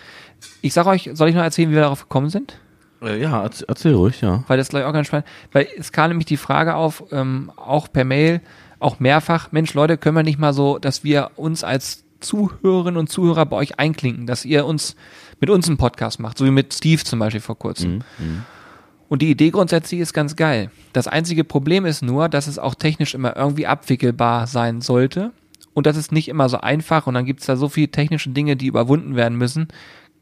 [0.64, 2.58] Ich sage euch, soll ich noch erzählen, wie wir darauf gekommen sind?
[3.04, 4.44] Äh, ja, erzähl, erzähl ruhig, ja.
[4.48, 5.28] Weil das gleich auch ganz spannend.
[5.52, 8.42] Weil es kam nämlich die Frage auf, ähm, auch per Mail,
[8.80, 13.08] auch mehrfach, Mensch, Leute, können wir nicht mal so, dass wir uns als Zuhörerinnen und
[13.08, 14.96] Zuhörer bei euch einklinken, dass ihr uns
[15.40, 18.04] mit uns einen Podcast macht, so wie mit Steve zum Beispiel vor kurzem.
[18.18, 18.46] Mhm.
[19.10, 20.70] Und die Idee grundsätzlich ist ganz geil.
[20.94, 25.32] Das einzige Problem ist nur, dass es auch technisch immer irgendwie abwickelbar sein sollte.
[25.74, 28.32] Und das ist nicht immer so einfach und dann gibt es da so viele technische
[28.32, 29.68] Dinge, die überwunden werden müssen.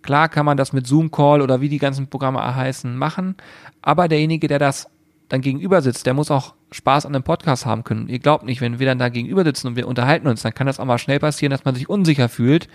[0.02, 3.36] Klar kann man das mit Zoom-Call oder wie die ganzen Programme heißen machen,
[3.82, 4.88] aber derjenige, der das
[5.30, 8.08] dann gegenüber sitzt, der muss auch Spaß an dem Podcast haben können.
[8.08, 10.68] Ihr glaubt nicht, wenn wir dann da gegenüber sitzen und wir unterhalten uns, dann kann
[10.68, 12.68] das auch mal schnell passieren, dass man sich unsicher fühlt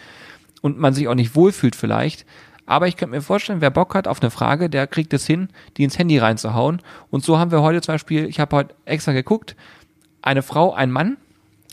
[0.63, 2.27] und man sich auch nicht wohlfühlt vielleicht.
[2.71, 5.49] Aber ich könnte mir vorstellen, wer Bock hat auf eine Frage, der kriegt es hin,
[5.77, 6.81] die ins Handy reinzuhauen.
[7.11, 9.57] Und so haben wir heute zum Beispiel, ich habe heute extra geguckt,
[10.23, 11.17] eine Frau, ein Mann,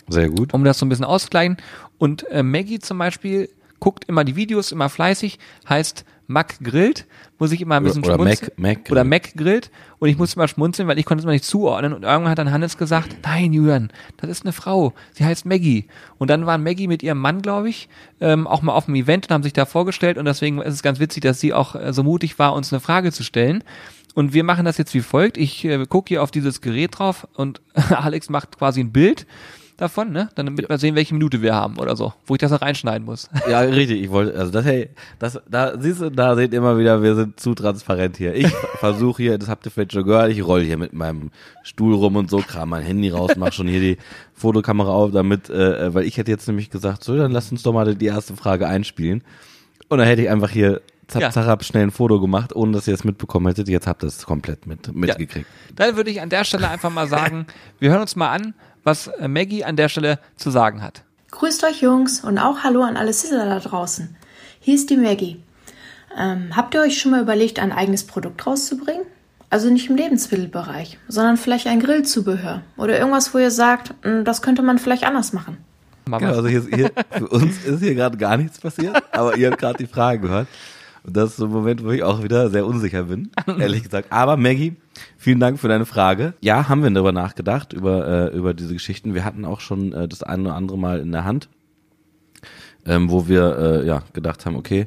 [0.08, 0.52] Sehr gut.
[0.52, 1.58] um das so ein bisschen auszugleichen.
[1.98, 3.48] Und äh, Maggie zum Beispiel
[3.80, 7.06] guckt immer die Videos, immer fleißig, heißt Mac grillt,
[7.38, 8.50] muss ich immer ein bisschen Oder schmunzeln.
[8.56, 9.02] Mac- Mac oder.
[9.04, 9.70] Mac grillt.
[9.98, 11.94] Und ich musste immer schmunzeln, weil ich konnte es mal nicht zuordnen.
[11.94, 14.92] Und irgendwann hat dann Hannes gesagt, nein, Julian, das ist eine Frau.
[15.14, 15.86] Sie heißt Maggie.
[16.18, 17.88] Und dann waren Maggie mit ihrem Mann, glaube ich,
[18.20, 20.18] ähm, auch mal auf dem Event und haben sich da vorgestellt.
[20.18, 22.80] Und deswegen ist es ganz witzig, dass sie auch äh, so mutig war, uns eine
[22.80, 23.64] Frage zu stellen.
[24.14, 25.38] Und wir machen das jetzt wie folgt.
[25.38, 29.26] Ich äh, gucke hier auf dieses Gerät drauf und Alex macht quasi ein Bild
[29.78, 30.28] davon, ne?
[30.34, 33.06] Dann damit wir sehen, welche Minute wir haben oder so, wo ich das noch reinschneiden
[33.06, 33.30] muss.
[33.48, 34.02] Ja, richtig.
[34.02, 37.14] Ich wollte, also das, hey, das, da siehst du, da seht ihr immer wieder, wir
[37.14, 38.34] sind zu transparent hier.
[38.34, 38.48] Ich
[38.80, 41.30] versuche hier, das habt ihr vielleicht schon gehört, ich roll hier mit meinem
[41.62, 43.96] Stuhl rum und so, kram mein Handy raus, mach schon hier die
[44.34, 47.72] Fotokamera auf, damit, äh, weil ich hätte jetzt nämlich gesagt, so, dann lasst uns doch
[47.72, 49.22] mal die erste Frage einspielen.
[49.88, 51.30] Und dann hätte ich einfach hier zapp, Ja.
[51.30, 53.68] zapp, schnell ein Foto gemacht, ohne dass ihr es mitbekommen hättet.
[53.68, 55.46] Jetzt habt ihr es komplett mit, mitgekriegt.
[55.76, 57.46] Dann würde ich an der Stelle einfach mal sagen,
[57.78, 58.54] wir hören uns mal an,
[58.88, 61.02] was äh, Maggie an der Stelle zu sagen hat.
[61.30, 64.16] Grüßt euch Jungs und auch Hallo an alle Sizzler da draußen.
[64.60, 65.42] Hier ist die Maggie.
[66.18, 69.02] Ähm, habt ihr euch schon mal überlegt, ein eigenes Produkt rauszubringen?
[69.50, 74.40] Also nicht im Lebensmittelbereich, sondern vielleicht ein Grillzubehör oder irgendwas, wo ihr sagt, "Mm, das
[74.42, 75.58] könnte man vielleicht anders machen.
[76.06, 79.60] Genau, also hier, hier, für uns ist hier gerade gar nichts passiert, aber ihr habt
[79.60, 80.48] gerade die Frage gehört.
[81.04, 84.10] Und das ist so ein Moment, wo ich auch wieder sehr unsicher bin, ehrlich gesagt.
[84.10, 84.76] Aber Maggie,
[85.18, 86.32] vielen Dank für deine Frage.
[86.40, 89.12] Ja, haben wir darüber nachgedacht, über, äh, über diese Geschichten.
[89.12, 91.50] Wir hatten auch schon äh, das eine oder andere Mal in der Hand,
[92.86, 94.86] ähm, wo wir äh, ja gedacht haben, okay,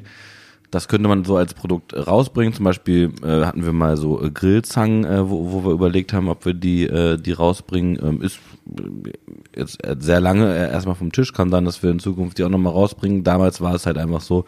[0.72, 2.54] das könnte man so als Produkt äh, rausbringen.
[2.54, 6.28] Zum Beispiel äh, hatten wir mal so äh, Grillzangen, äh, wo, wo wir überlegt haben,
[6.28, 7.98] ob wir die, äh, die rausbringen.
[8.02, 8.38] Ähm, ist
[8.78, 9.12] äh,
[9.60, 11.34] jetzt äh, sehr lange erstmal vom Tisch.
[11.34, 13.22] Kann sein, dass wir in Zukunft die auch nochmal rausbringen.
[13.22, 14.46] Damals war es halt einfach so,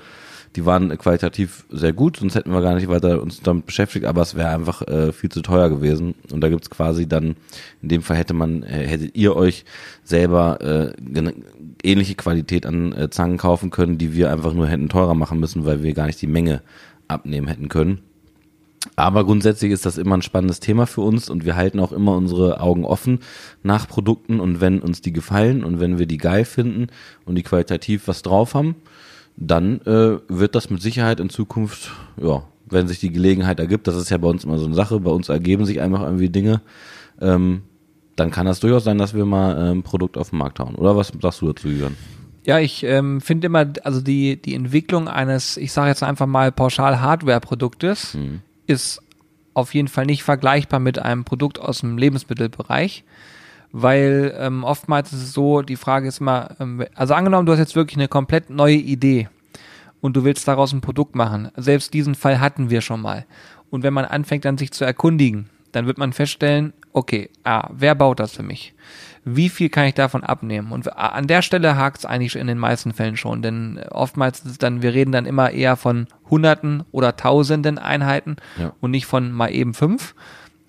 [0.56, 4.22] die waren qualitativ sehr gut, sonst hätten wir gar nicht weiter uns damit beschäftigt, aber
[4.22, 6.14] es wäre einfach äh, viel zu teuer gewesen.
[6.30, 7.36] Und da gibt's quasi dann,
[7.82, 9.64] in dem Fall hätte man, äh, hättet ihr euch
[10.04, 10.92] selber äh,
[11.82, 15.66] ähnliche Qualität an äh, Zangen kaufen können, die wir einfach nur hätten teurer machen müssen,
[15.66, 16.62] weil wir gar nicht die Menge
[17.08, 18.00] abnehmen hätten können.
[18.96, 22.16] Aber grundsätzlich ist das immer ein spannendes Thema für uns und wir halten auch immer
[22.16, 23.20] unsere Augen offen
[23.62, 26.88] nach Produkten und wenn uns die gefallen und wenn wir die geil finden
[27.24, 28.76] und die qualitativ was drauf haben,
[29.36, 33.96] dann äh, wird das mit Sicherheit in Zukunft, ja, wenn sich die Gelegenheit ergibt, das
[33.96, 36.60] ist ja bei uns immer so eine Sache, bei uns ergeben sich einfach irgendwie Dinge,
[37.20, 37.62] ähm,
[38.16, 40.76] dann kann das durchaus sein, dass wir mal ein Produkt auf den Markt hauen.
[40.76, 41.96] Oder was sagst du dazu, Jürgen?
[42.44, 46.52] Ja, ich ähm, finde immer, also die, die Entwicklung eines, ich sage jetzt einfach mal
[46.52, 48.16] pauschal Hardware-Produktes
[48.66, 49.02] ist
[49.54, 53.04] auf jeden Fall nicht vergleichbar mit einem Produkt aus dem Lebensmittelbereich,
[53.76, 57.58] weil ähm, oftmals ist es so, die Frage ist immer, ähm, also angenommen, du hast
[57.58, 59.28] jetzt wirklich eine komplett neue Idee
[60.00, 61.50] und du willst daraus ein Produkt machen.
[61.56, 63.26] Selbst diesen Fall hatten wir schon mal.
[63.70, 67.96] Und wenn man anfängt dann sich zu erkundigen, dann wird man feststellen, okay, ah, wer
[67.96, 68.74] baut das für mich?
[69.24, 70.70] Wie viel kann ich davon abnehmen?
[70.70, 74.50] Und an der Stelle hakt es eigentlich in den meisten Fällen schon, denn oftmals ist
[74.52, 78.72] es dann, wir reden dann immer eher von Hunderten oder Tausenden Einheiten Ja.
[78.80, 80.14] und nicht von mal eben fünf.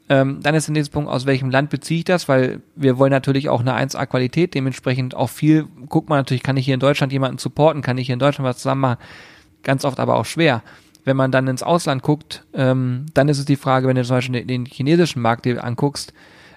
[0.08, 3.12] Ähm, dann ist der nächste Punkt, aus welchem Land beziehe ich das, weil wir wollen
[3.12, 7.12] natürlich auch eine 1A-Qualität, dementsprechend auch viel, guckt man natürlich, kann ich hier in Deutschland
[7.12, 9.00] jemanden supporten, kann ich hier in Deutschland was zusammen machen,
[9.64, 10.62] ganz oft aber auch schwer.
[11.06, 14.18] Wenn man dann ins Ausland guckt, ähm, dann ist es die Frage, wenn du zum
[14.18, 16.14] Beispiel den, chinesischen Markt dir anguckst,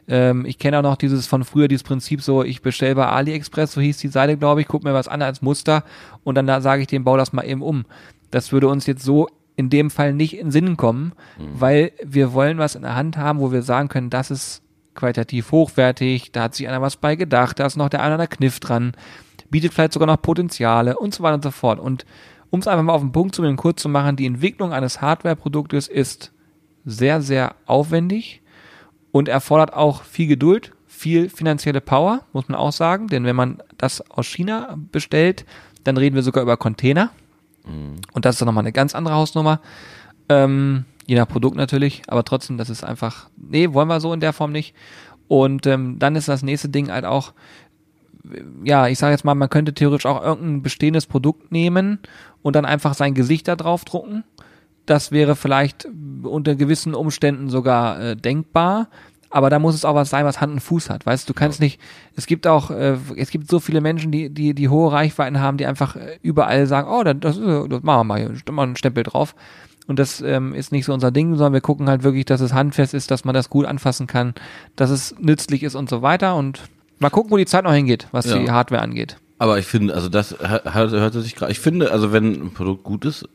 [0.09, 3.73] ähm, ich kenne auch noch dieses von früher, dieses Prinzip so, ich bestelle bei AliExpress,
[3.73, 5.85] so hieß die Seite, glaube ich, guck mir was an als Muster
[6.23, 7.87] und dann da sage ich dem, bau das mal eben um.
[8.31, 9.29] Das würde uns jetzt so
[9.59, 11.13] in dem Fall nicht in Sinn kommen,
[11.53, 14.63] weil wir wollen was in der Hand haben, wo wir sagen können, das ist
[14.95, 18.23] qualitativ hochwertig, da hat sich einer was bei gedacht, da ist noch der eine oder
[18.23, 18.93] andere Kniff dran,
[19.51, 21.81] bietet vielleicht sogar noch Potenziale und so weiter und so fort.
[21.81, 22.07] Und
[22.51, 25.01] um es einfach mal auf den Punkt zu bringen, kurz zu machen, die Entwicklung eines
[25.01, 26.33] Hardware-Produktes ist
[26.85, 28.41] sehr, sehr aufwendig
[29.11, 33.61] und erfordert auch viel Geduld, viel finanzielle Power, muss man auch sagen, denn wenn man
[33.77, 35.45] das aus China bestellt,
[35.83, 37.11] dann reden wir sogar über Container.
[38.13, 39.61] Und das ist nochmal eine ganz andere Hausnummer.
[40.29, 44.21] Ähm, Je nach Produkt natürlich, aber trotzdem, das ist einfach, nee, wollen wir so in
[44.21, 44.75] der Form nicht.
[45.27, 47.33] Und ähm, dann ist das nächste Ding halt auch,
[48.63, 51.99] ja, ich sage jetzt mal, man könnte theoretisch auch irgendein bestehendes Produkt nehmen
[52.43, 54.23] und dann einfach sein Gesicht da drauf drucken.
[54.85, 55.89] Das wäre vielleicht
[56.25, 58.89] unter gewissen Umständen sogar äh, denkbar.
[59.31, 61.05] Aber da muss es auch was sein, was Hand und Fuß hat.
[61.05, 61.79] Weißt du, du kannst nicht,
[62.17, 65.59] es gibt auch, äh, es gibt so viele Menschen, die, die, die hohe Reichweiten haben,
[65.59, 68.77] die einfach äh, überall sagen, oh, das, das, das machen wir mal, hier, mal einen
[68.77, 69.35] Stempel drauf.
[69.87, 72.53] Und das ähm, ist nicht so unser Ding, sondern wir gucken halt wirklich, dass es
[72.53, 74.35] handfest ist, dass man das gut anfassen kann,
[74.77, 76.37] dass es nützlich ist und so weiter.
[76.37, 76.61] Und
[76.99, 78.39] mal gucken, wo die Zeit noch hingeht, was Ja.
[78.39, 79.17] die Hardware angeht.
[79.39, 81.53] Aber ich finde, also das hört, hört sich gerade.
[81.53, 83.27] Ich finde, also wenn ein Produkt gut ist,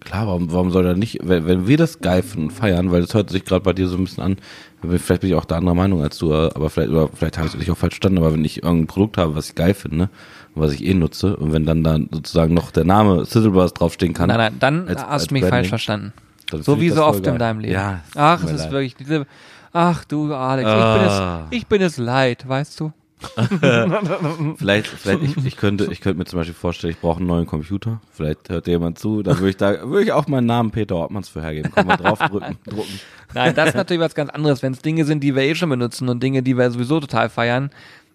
[0.00, 3.02] klar, warum, warum soll er nicht, wenn, wenn wir das geil finden und feiern, weil
[3.02, 4.36] das hört sich gerade bei dir so ein bisschen an,
[4.82, 7.54] vielleicht bin ich auch der anderer Meinung als du, aber vielleicht, oder vielleicht habe ich
[7.54, 10.08] dich auch falsch verstanden, aber wenn ich irgendein Produkt habe, was ich geil finde,
[10.54, 14.28] was ich eh nutze, und wenn dann da sozusagen noch der Name Sizzlebars draufstehen kann.
[14.28, 16.12] Nein, nein, dann als- hast als du mich Branding, falsch verstanden.
[16.50, 17.34] dann So wie ich das so oft geil.
[17.34, 17.74] in deinem Leben.
[17.74, 18.70] Ja, Ach, es ist leid.
[18.72, 19.26] wirklich diese,
[19.72, 21.46] ach du Alex, ich bin Ah.
[21.50, 22.92] es, ich bin es leid, weißt du?
[24.58, 27.46] Vielleicht, vielleicht ich, ich könnte, ich könnte mir zum Beispiel vorstellen, ich brauche einen neuen
[27.46, 28.00] Computer.
[28.12, 31.28] Vielleicht hört jemand zu, dann würde ich da, würde ich auch meinen Namen Peter Ortmanns
[31.28, 31.70] für hergeben.
[31.74, 33.00] Komm mal draufdrücken, drucken.
[33.34, 34.62] Nein, das ist natürlich was ganz anderes.
[34.62, 37.28] Wenn es Dinge sind, die wir eh schon benutzen und Dinge, die wir sowieso total
[37.28, 37.70] feiern,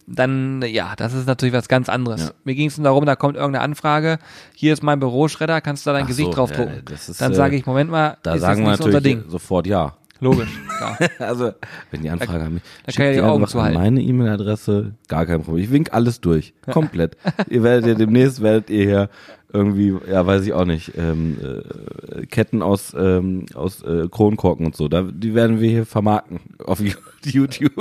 [0.08, 2.22] dann, ja, das ist natürlich was ganz anderes.
[2.22, 2.32] Ja.
[2.44, 4.20] Mir ging es nur darum, da kommt irgendeine Anfrage,
[4.54, 6.82] hier ist mein Büroschredder, kannst du da dein Ach Gesicht so, drauf ja, drucken?
[6.86, 9.00] das ist, dann äh, sage ich, Moment mal, Da ist sagen wir das nicht unser
[9.00, 9.30] natürlich Ding?
[9.32, 9.96] sofort ja.
[10.24, 10.98] Logisch, klar.
[11.20, 11.52] Also,
[11.92, 13.78] wenn die Anfrage an mich, da kann ich die die Augen zuhalten.
[13.78, 15.64] an meine E-Mail-Adresse, gar kein Problem.
[15.64, 17.18] Ich wink alles durch, komplett.
[17.50, 19.10] ihr werdet ja demnächst, werdet ihr hier
[19.52, 24.76] irgendwie, ja, weiß ich auch nicht, ähm, äh, Ketten aus, ähm, aus äh, Kronkorken und
[24.76, 26.80] so, da, die werden wir hier vermarkten auf
[27.26, 27.74] YouTube.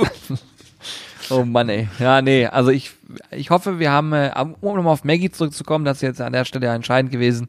[1.29, 1.87] Oh Mann, ey.
[1.99, 2.91] Ja, nee, also ich,
[3.31, 4.31] ich hoffe, wir haben, äh,
[4.61, 7.47] um nochmal auf Maggie zurückzukommen, das ist jetzt an der Stelle ja entscheidend gewesen.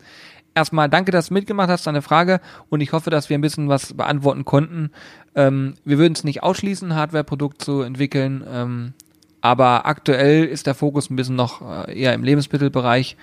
[0.55, 2.41] Erstmal danke, dass du mitgemacht hast, deine Frage.
[2.69, 4.91] Und ich hoffe, dass wir ein bisschen was beantworten konnten.
[5.35, 8.45] Ähm, wir würden es nicht ausschließen, ein Hardware-Produkt zu entwickeln.
[8.49, 8.93] Ähm,
[9.41, 13.17] aber aktuell ist der Fokus ein bisschen noch äh, eher im Lebensmittelbereich.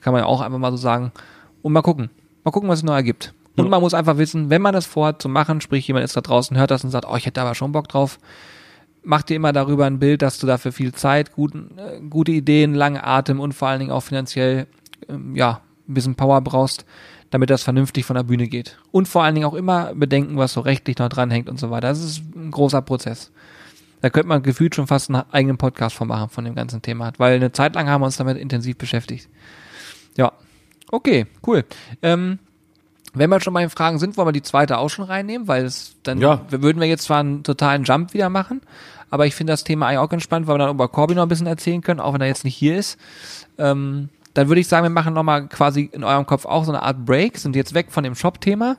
[0.00, 1.12] Kann man ja auch einfach mal so sagen.
[1.62, 2.10] Und mal gucken.
[2.44, 3.34] Mal gucken, was es noch ergibt.
[3.58, 6.20] Und man muss einfach wissen, wenn man das vorhat zu machen, sprich jemand ist da
[6.20, 8.20] draußen, hört das und sagt, oh, ich hätte da aber schon Bock drauf,
[9.02, 12.74] mach dir immer darüber ein Bild, dass du dafür viel Zeit, guten, äh, gute Ideen,
[12.74, 14.68] lange Atem und vor allen Dingen auch finanziell,
[15.08, 16.84] ähm, ja, ein bisschen Power brauchst,
[17.30, 18.78] damit das vernünftig von der Bühne geht.
[18.90, 21.88] Und vor allen Dingen auch immer bedenken, was so rechtlich noch dranhängt und so weiter.
[21.88, 23.30] Das ist ein großer Prozess.
[24.00, 27.12] Da könnte man gefühlt schon fast einen eigenen Podcast von machen von dem ganzen Thema,
[27.18, 29.28] weil eine Zeit lang haben wir uns damit intensiv beschäftigt.
[30.16, 30.32] Ja,
[30.90, 31.64] okay, cool.
[32.02, 32.38] Ähm,
[33.14, 35.64] wenn wir schon bei den Fragen sind, wollen wir die zweite auch schon reinnehmen, weil
[35.64, 36.42] es dann Ja.
[36.50, 38.60] würden wir jetzt zwar einen totalen Jump wieder machen,
[39.10, 41.22] aber ich finde das Thema eigentlich auch ganz spannend, weil wir dann über Corby noch
[41.22, 42.98] ein bisschen erzählen können, auch wenn er jetzt nicht hier ist.
[43.56, 46.84] Ähm, dann würde ich sagen, wir machen nochmal quasi in eurem Kopf auch so eine
[46.84, 48.76] Art Break, sind jetzt weg von dem Shop-Thema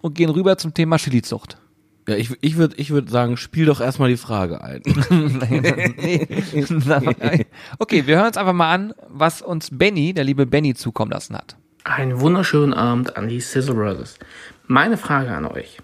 [0.00, 1.58] und gehen rüber zum Thema Chilizucht.
[2.06, 4.82] Ja, ich, ich würde ich würd sagen, spiel doch erstmal die Frage ein.
[7.80, 11.34] okay, wir hören uns einfach mal an, was uns Benny, der liebe Benny, zukommen lassen
[11.34, 11.56] hat.
[11.82, 14.16] Einen wunderschönen Abend an die Sizzle Brothers.
[14.68, 15.78] Meine Frage an euch.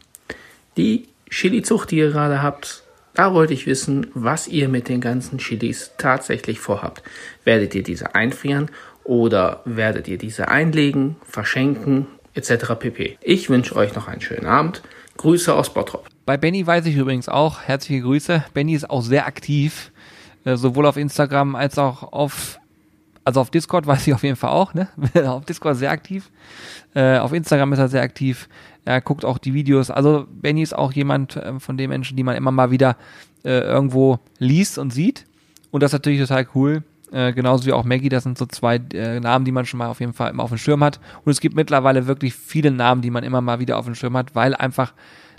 [0.77, 2.85] Die Chili-Zucht, die ihr gerade habt,
[3.17, 7.03] da wollte ich wissen, was ihr mit den ganzen Chilis tatsächlich vorhabt.
[7.45, 8.71] Werdet ihr diese einfrieren
[9.07, 12.75] oder werdet ihr diese einlegen, verschenken, etc.
[12.79, 13.19] pp.
[13.23, 14.83] Ich wünsche euch noch einen schönen Abend.
[15.17, 16.07] Grüße aus Bottrop.
[16.27, 18.45] Bei Benny weiß ich übrigens auch, herzliche Grüße.
[18.53, 19.93] Benny ist auch sehr aktiv,
[20.45, 22.59] äh, sowohl auf Instagram als auch auf,
[23.25, 24.89] also auf Discord weiß ich auf jeden Fall auch, ne?
[25.27, 26.31] auf Discord sehr aktiv.
[26.95, 28.49] Äh, auf Instagram ist er sehr aktiv.
[28.85, 29.91] Er guckt auch die Videos.
[29.91, 32.97] Also Benny ist auch jemand äh, von den Menschen, die man immer mal wieder
[33.45, 35.25] äh, irgendwo liest und sieht.
[35.71, 36.83] Und das ist natürlich total cool.
[37.13, 39.89] Äh, genauso wie auch Maggie, das sind so zwei äh, Namen, die man schon mal
[39.89, 41.01] auf jeden Fall immer auf dem Schirm hat.
[41.25, 44.17] Und es gibt mittlerweile wirklich viele Namen, die man immer mal wieder auf dem Schirm
[44.17, 44.93] hat, weil einfach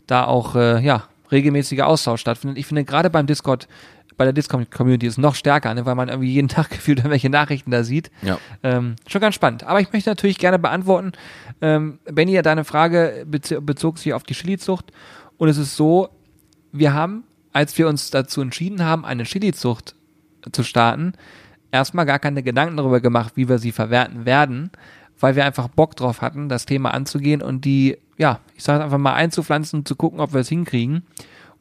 [0.05, 2.57] da auch äh, ja regelmäßiger Austausch stattfindet.
[2.57, 3.67] Ich finde gerade beim Discord,
[4.15, 7.29] bei der Discord-Community ist es noch stärker, ne, weil man irgendwie jeden Tag gefühlt irgendwelche
[7.29, 8.11] Nachrichten da sieht.
[8.21, 8.39] Ja.
[8.63, 9.63] Ähm, schon ganz spannend.
[9.63, 11.11] Aber ich möchte natürlich gerne beantworten,
[11.61, 14.91] ähm, Benny, ja, deine Frage bez bezog sich auf die Chili-Zucht.
[15.37, 16.09] Und es ist so,
[16.71, 19.95] wir haben, als wir uns dazu entschieden haben, eine Chili-Zucht
[20.51, 21.13] zu starten,
[21.71, 24.71] erstmal gar keine Gedanken darüber gemacht, wie wir sie verwerten werden,
[25.19, 28.97] weil wir einfach Bock drauf hatten, das Thema anzugehen und die, ja, ich sage einfach
[28.97, 31.03] mal einzupflanzen und zu gucken, ob wir es hinkriegen.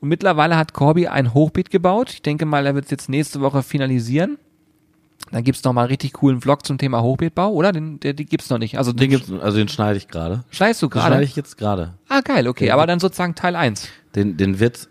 [0.01, 2.11] Und mittlerweile hat Corby ein Hochbeet gebaut.
[2.13, 4.37] Ich denke mal, er wird es jetzt nächste Woche finalisieren.
[5.33, 7.73] Dann gibt's noch mal einen richtig coolen Vlog zum Thema Hochbeetbau, oder?
[7.73, 8.77] Den, der, den gibt's noch nicht.
[8.77, 10.45] Also Den gibt's, also den schneide ich gerade.
[10.51, 11.25] schneidest du Den schneide gerade?
[11.25, 11.95] ich jetzt gerade.
[12.09, 12.71] Ah, geil, okay.
[12.71, 13.89] Aber dann sozusagen Teil 1.
[14.15, 14.89] Den, den wird's,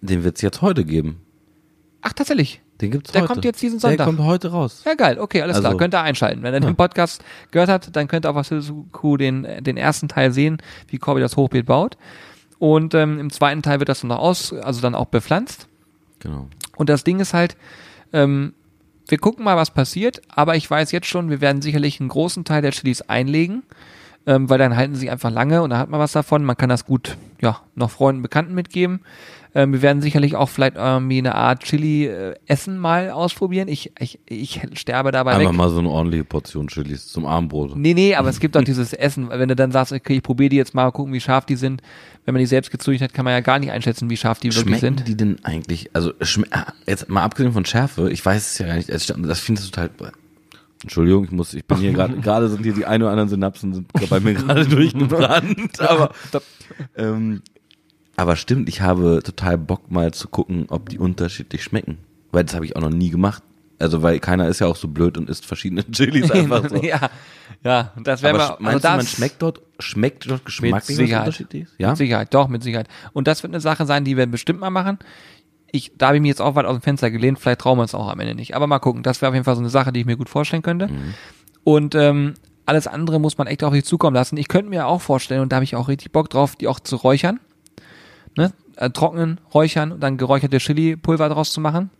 [0.00, 1.20] den wird's jetzt heute geben.
[2.00, 2.61] Ach, tatsächlich.
[2.82, 3.32] Den gibt's Der heute.
[3.32, 3.96] kommt jetzt diesen Sonntag.
[3.98, 4.82] Der kommt heute raus.
[4.84, 5.78] Ja, geil, okay, alles Also- klar.
[5.78, 6.42] Könnt ihr einschalten.
[6.42, 7.22] Wenn ihr den Podcast
[7.52, 10.58] gehört habt, dann könnt ihr auf Wasilisco den, den ersten Teil sehen,
[10.88, 11.96] wie Corby das Hochbeet baut.
[12.58, 15.66] Und ähm, im zweiten Teil wird das dann noch aus, also dann auch bepflanzt.
[16.20, 16.48] Genau.
[16.76, 17.56] Und das Ding ist halt,
[18.12, 18.52] ähm,
[19.08, 22.44] wir gucken mal, was passiert, aber ich weiß jetzt schon, wir werden sicherlich einen großen
[22.44, 23.62] Teil der Chilis einlegen,
[24.26, 26.44] ähm, weil dann halten sie einfach lange und da hat man was davon.
[26.44, 29.00] Man kann das gut, ja, noch Freunden, Bekannten mitgeben.
[29.54, 33.68] Ähm, wir werden sicherlich auch vielleicht irgendwie eine Art Chili-Essen mal ausprobieren.
[33.68, 35.56] Ich, ich, ich sterbe dabei Einfach weg.
[35.56, 37.76] mal so eine ordentliche Portion Chilis zum Abendbrot.
[37.76, 40.48] Nee, nee, aber es gibt auch dieses Essen, wenn du dann sagst, okay, ich probiere
[40.48, 41.82] die jetzt mal, gucken, wie scharf die sind.
[42.24, 44.54] Wenn man die selbst gezüchtet hat, kann man ja gar nicht einschätzen, wie scharf die
[44.54, 45.08] wirklich Schmecken sind.
[45.08, 46.12] die denn eigentlich, also
[46.52, 49.60] ah, jetzt mal abgesehen von Schärfe, ich weiß es ja gar nicht, also das finde
[49.60, 49.90] ich total,
[50.82, 53.74] Entschuldigung, ich muss, ich bin hier gerade, gerade sind hier die ein oder anderen Synapsen
[53.74, 56.12] sind bei mir gerade durchgebrannt, aber,
[56.96, 57.42] ähm,
[58.16, 61.98] aber stimmt, ich habe total Bock mal zu gucken, ob die unterschiedlich schmecken,
[62.30, 63.42] weil das habe ich auch noch nie gemacht.
[63.78, 66.76] Also, weil keiner ist ja auch so blöd und isst verschiedene Chilis einfach so.
[66.76, 67.10] ja,
[67.64, 70.44] ja, das wäre Aber mal, sch- meinst also du, man schmeckt dort, schmeckt dort Mit
[70.46, 71.26] geschmacklich was Sicherheit.
[71.26, 71.68] unterschiedlich?
[71.78, 71.88] Ja?
[71.88, 72.86] Mit Sicherheit, doch, mit Sicherheit.
[73.12, 74.98] Und das wird eine Sache sein, die wir bestimmt mal machen.
[75.72, 77.82] Ich, da habe ich mich jetzt auch weit aus dem Fenster gelehnt, vielleicht trauen wir
[77.82, 78.54] uns auch am Ende nicht.
[78.54, 80.28] Aber mal gucken, das wäre auf jeden Fall so eine Sache, die ich mir gut
[80.28, 80.88] vorstellen könnte.
[80.88, 81.14] Mhm.
[81.64, 82.34] Und ähm,
[82.66, 84.36] alles andere muss man echt auf sich zukommen lassen.
[84.36, 86.78] Ich könnte mir auch vorstellen, und da habe ich auch richtig Bock drauf, die auch
[86.78, 87.40] zu räuchern.
[88.36, 88.52] Ne?
[88.76, 91.90] Äh, trocknen, räuchern und dann geräucherte Chili-Pulver draus zu machen.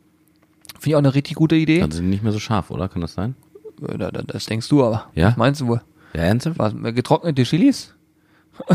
[0.74, 1.80] Finde ich auch eine richtig gute Idee.
[1.80, 2.88] Dann sind die nicht mehr so scharf, oder?
[2.88, 3.34] Kann das sein?
[3.86, 5.06] Äh, da- da- Das denkst du aber.
[5.14, 5.28] Ja?
[5.28, 5.80] Was meinst du wohl?
[6.14, 6.58] Ja, ernsthaft?
[6.58, 7.94] Was, äh, getrocknete Chilis?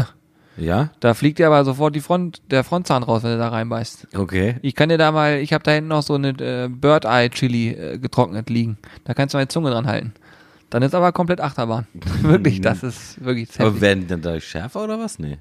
[0.59, 0.89] Ja?
[1.01, 4.07] Da fliegt dir aber sofort die Front, der Frontzahn raus, wenn du da reinbeißt.
[4.17, 4.55] Okay.
[4.63, 7.29] Ich kann dir da mal, ich habe da hinten noch so eine äh, Bird Eye
[7.29, 8.79] Chili äh, getrocknet liegen.
[9.03, 10.13] Da kannst du die Zunge dran halten.
[10.71, 11.85] Dann ist aber komplett Achterbahn.
[12.23, 13.81] wirklich, das ist wirklich Aber heftig.
[13.81, 15.19] werden die dann dadurch schärfer oder was?
[15.19, 15.37] Nee.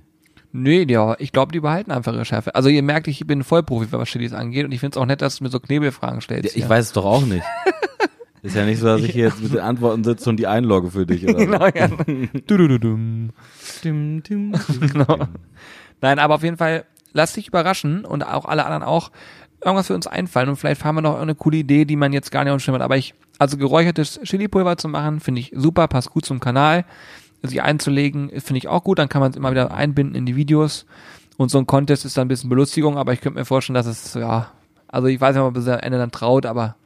[0.63, 2.55] Nee, ja, ich glaube, die behalten einfach ihre Schärfe.
[2.55, 5.21] Also ihr merkt, ich bin Vollprofi, was Chilis angeht und ich finde es auch nett,
[5.23, 6.57] dass du mir so Knebelfragen Ja, stellst.
[6.57, 6.69] ich hier.
[6.69, 7.45] weiß es doch auch nicht.
[8.43, 10.91] Ist ja nicht so, dass ich hier jetzt mit den Antworten sitze und die einlogge
[10.93, 11.35] für dich, oder?
[11.35, 11.89] Genau, ja.
[12.47, 13.31] Du-du-du-dum.
[13.83, 15.27] Dim, dim, Genau.
[16.01, 19.11] Nein, aber auf jeden Fall, lass dich überraschen und auch alle anderen auch
[19.65, 22.31] irgendwas für uns einfallen und vielleicht haben wir noch eine coole Idee, die man jetzt
[22.31, 22.83] gar nicht auf dem Schirm hat.
[22.83, 26.85] Aber ich, also geräuchertes Chili-Pulver zu machen, finde ich super, passt gut zum Kanal.
[27.43, 30.37] Sich einzulegen, finde ich auch gut, dann kann man es immer wieder einbinden in die
[30.37, 30.87] Videos.
[31.37, 33.87] Und so ein Contest ist dann ein bisschen Belustigung, aber ich könnte mir vorstellen, dass
[33.87, 34.51] es, ja,
[34.89, 36.77] also ich weiß nicht, ob man bis am Ende dann traut, aber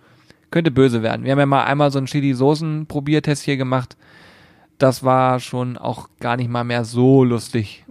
[0.51, 1.25] könnte böse werden.
[1.25, 3.97] Wir haben ja mal einmal so einen Chili-Soßen-Probiertest hier gemacht.
[4.79, 7.85] Das war schon auch gar nicht mal mehr so lustig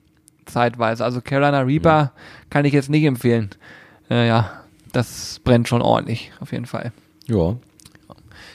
[0.45, 1.05] zeitweise.
[1.05, 2.11] Also Carolina Reaper
[2.49, 3.51] kann ich jetzt nicht empfehlen.
[4.09, 6.91] Äh, ja, das brennt schon ordentlich, auf jeden Fall.
[7.27, 7.55] Ja.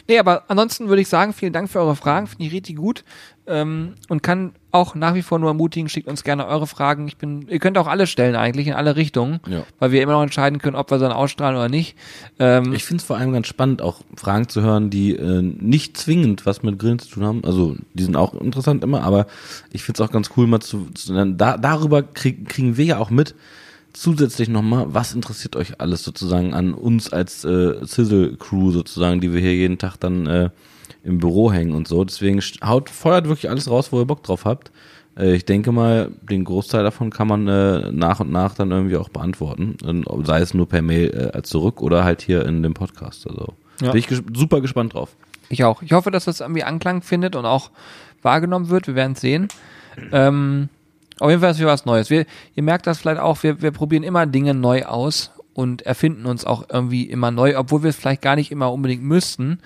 [0.07, 3.05] Nee, aber ansonsten würde ich sagen, vielen Dank für eure Fragen, finde ich richtig gut.
[3.47, 7.07] Ähm, und kann auch nach wie vor nur ermutigen, schickt uns gerne eure Fragen.
[7.09, 9.65] Ich bin, ihr könnt auch alle stellen eigentlich, in alle Richtungen, Ja.
[9.79, 11.95] weil wir immer noch entscheiden können, ob wir so dann ausstrahlen oder nicht.
[12.39, 15.97] Ähm, Ich finde es vor allem ganz spannend, auch Fragen zu hören, die äh, nicht
[15.99, 17.45] zwingend was mit Grillen zu tun haben.
[17.45, 19.27] Also die sind auch interessant immer, aber
[19.73, 22.99] ich finde es auch ganz cool, mal zu, zu da, darüber krieg, kriegen wir ja
[22.99, 23.35] auch mit,
[23.93, 29.33] zusätzlich nochmal, was interessiert euch alles sozusagen an uns als äh, Sizzle Crew sozusagen, die
[29.33, 30.51] wir hier jeden Tag dann äh,
[31.05, 32.05] im Büro hängen und so.
[32.05, 34.73] Deswegen haut, feuert wirklich alles raus, wo ihr Bock drauf habt.
[35.17, 38.97] Äh, ich denke mal, den Großteil davon kann man äh, nach und nach dann irgendwie
[38.97, 39.77] auch beantworten.
[39.85, 43.27] Und sei es nur per Mail äh, als zurück oder halt hier in dem Podcast.
[43.29, 43.91] Also Ja.
[43.91, 45.15] bin ich ges super gespannt drauf.
[45.51, 45.83] Ich auch.
[45.83, 47.71] Ich hoffe, dass das irgendwie Anklang findet und auch
[48.23, 48.87] wahrgenommen wird.
[48.87, 49.49] Wir werden es sehen.
[50.11, 50.69] Ähm,
[51.21, 52.11] auf jeden Fall ist für was Neues.
[52.11, 52.25] Wir,
[52.55, 56.45] ihr merkt das vielleicht auch, wir, wir probieren immer Dinge neu aus und erfinden uns
[56.45, 59.61] auch irgendwie immer neu, obwohl wir es vielleicht gar nicht immer unbedingt müssten.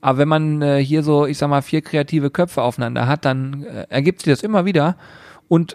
[0.00, 3.64] Aber wenn man äh, hier so, ich sag mal, vier kreative Köpfe aufeinander hat, dann
[3.64, 4.96] äh, ergibt sich das immer wieder.
[5.48, 5.74] Und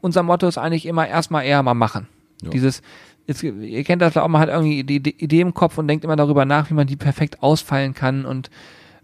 [0.00, 2.08] unser Motto ist eigentlich immer erstmal eher mal machen.
[2.42, 2.50] Ja.
[2.50, 2.82] Dieses,
[3.26, 6.04] jetzt, ihr kennt das auch, man hat irgendwie die die Idee im Kopf und denkt
[6.04, 8.50] immer darüber nach, wie man die perfekt ausfallen kann und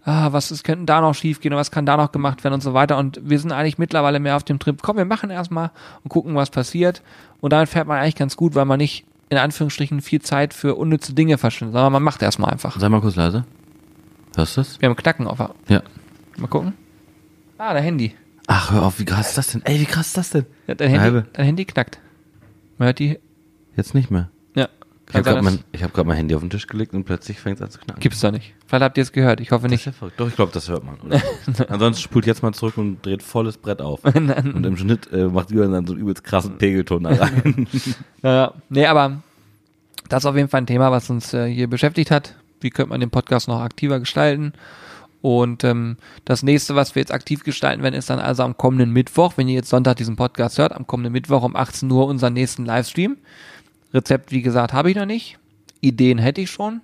[0.05, 2.55] ah, was ist, könnten da noch schief gehen und was kann da noch gemacht werden
[2.55, 2.97] und so weiter.
[2.97, 5.71] Und wir sind eigentlich mittlerweile mehr auf dem Trip, komm, wir machen erstmal
[6.03, 7.01] und gucken, was passiert.
[7.41, 10.75] Und damit fährt man eigentlich ganz gut, weil man nicht in Anführungsstrichen viel Zeit für
[10.75, 12.79] unnütze Dinge verschwindet, sondern man macht erstmal einfach.
[12.79, 13.43] Sei mal kurz leise.
[14.35, 14.81] Hörst du das?
[14.81, 15.39] Wir haben Knacken auf.
[15.67, 15.81] Ja.
[16.37, 16.73] Mal gucken.
[17.57, 18.15] Ah, dein Handy.
[18.47, 19.61] Ach, hör auf, wie krass ist das denn?
[19.65, 20.45] Ey, wie krass ist das denn?
[20.67, 21.99] Ja, dein, Handy dein Handy knackt.
[22.77, 23.17] Man hört die.
[23.75, 24.29] Jetzt nicht mehr.
[24.55, 24.67] Ja.
[25.09, 27.57] Ich habe gerade mein, hab grad mein Handy auf den Tisch gelegt und plötzlich fängt
[27.57, 28.01] es an zu knacken.
[28.01, 28.53] Gibt's doch nicht.
[28.67, 29.39] Vielleicht habt ihr es gehört.
[29.39, 29.87] Ich hoffe nicht.
[29.87, 30.07] ist ja.
[30.17, 30.97] Doch, ich glaube, das hört man.
[31.69, 34.03] Ansonsten spult jetzt mal zurück und dreht volles Brett auf.
[34.03, 37.67] und im Schnitt äh, macht Jürgen dann so einen übelst krassen Pegelton da rein.
[38.21, 39.21] Ja, nee, aber
[40.09, 42.35] das ist auf jeden Fall ein Thema, was uns äh, hier beschäftigt hat.
[42.61, 44.53] Wie könnte man den Podcast noch aktiver gestalten?
[45.21, 48.91] Und ähm, das nächste, was wir jetzt aktiv gestalten werden, ist dann also am kommenden
[48.91, 52.33] Mittwoch, wenn ihr jetzt Sonntag diesen Podcast hört, am kommenden Mittwoch um 18 Uhr unseren
[52.33, 53.17] nächsten Livestream.
[53.91, 55.39] Rezept, wie gesagt, habe ich noch nicht.
[55.81, 56.81] Ideen hätte ich schon.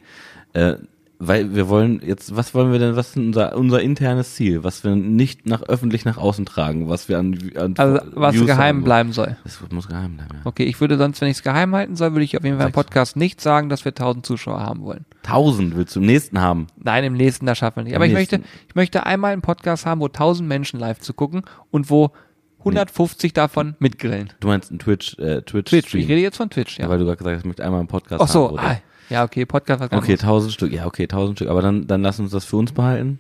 [0.54, 0.76] Äh,
[1.24, 4.64] weil wir wollen jetzt, was wollen wir denn, was ist denn unser, unser internes Ziel,
[4.64, 8.48] was wir nicht nach öffentlich nach außen tragen, was wir an, an Also was Views
[8.48, 8.84] geheim haben.
[8.84, 9.38] bleiben soll.
[9.44, 10.42] Das muss geheim bleiben, ja.
[10.46, 12.68] Okay, ich würde sonst, wenn ich es geheim halten soll, würde ich auf jeden Fall
[12.68, 12.74] im.
[12.74, 15.06] Podcast nicht sagen, dass wir 1000 Zuschauer haben wollen.
[15.22, 16.68] Tausend willst du im nächsten haben.
[16.78, 17.96] Nein, im nächsten, das schaffen wir nicht.
[17.96, 18.42] Aber ich nächsten.
[18.42, 22.12] möchte, ich möchte einmal einen Podcast haben, wo 1000 Menschen live zu gucken und wo
[22.60, 24.34] 150 davon mitgrillen.
[24.40, 26.02] Du meinst ein Twitch, äh, Twitch, Twitch, Stream.
[26.04, 26.86] ich rede jetzt von Twitch, ja.
[26.86, 26.90] ja.
[26.90, 28.54] Weil du gerade gesagt hast, ich möchte einmal einen Podcast Ach so, haben.
[28.54, 28.82] oder?
[29.12, 30.22] Ja, okay, Podcast was Okay, anderes.
[30.22, 31.50] tausend Stück, ja, okay, tausend Stück.
[31.50, 33.20] Aber dann, dann lass uns das für uns behalten.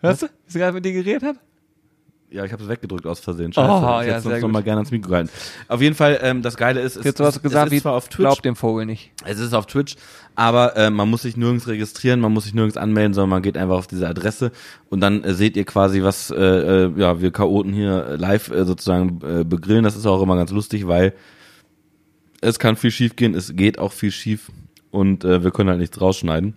[0.00, 1.36] Hörst du, wie sie gerade mit dir geredet hat?
[2.30, 3.52] Ja, ich habe es weggedrückt aus Versehen.
[3.56, 4.52] Oh, ich ja, hätte sehr sonst noch gut.
[4.52, 5.30] mal gerne ans Mikro gehalten.
[5.66, 7.82] Auf jeden Fall, ähm, das Geile ist, es, Jetzt hast du es, gesagt, es ist
[7.82, 9.12] zwar auf Twitch, glaubt dem Vogel nicht.
[9.24, 9.96] es ist auf Twitch,
[10.34, 13.56] aber äh, man muss sich nirgends registrieren, man muss sich nirgends anmelden, sondern man geht
[13.56, 14.52] einfach auf diese Adresse
[14.90, 18.66] und dann äh, seht ihr quasi, was äh, äh, ja wir Chaoten hier live äh,
[18.66, 19.84] sozusagen äh, begrillen.
[19.84, 21.14] Das ist auch immer ganz lustig, weil
[22.40, 24.50] es kann viel schief gehen, es geht auch viel schief
[24.90, 26.54] und äh, wir können halt nichts rausschneiden.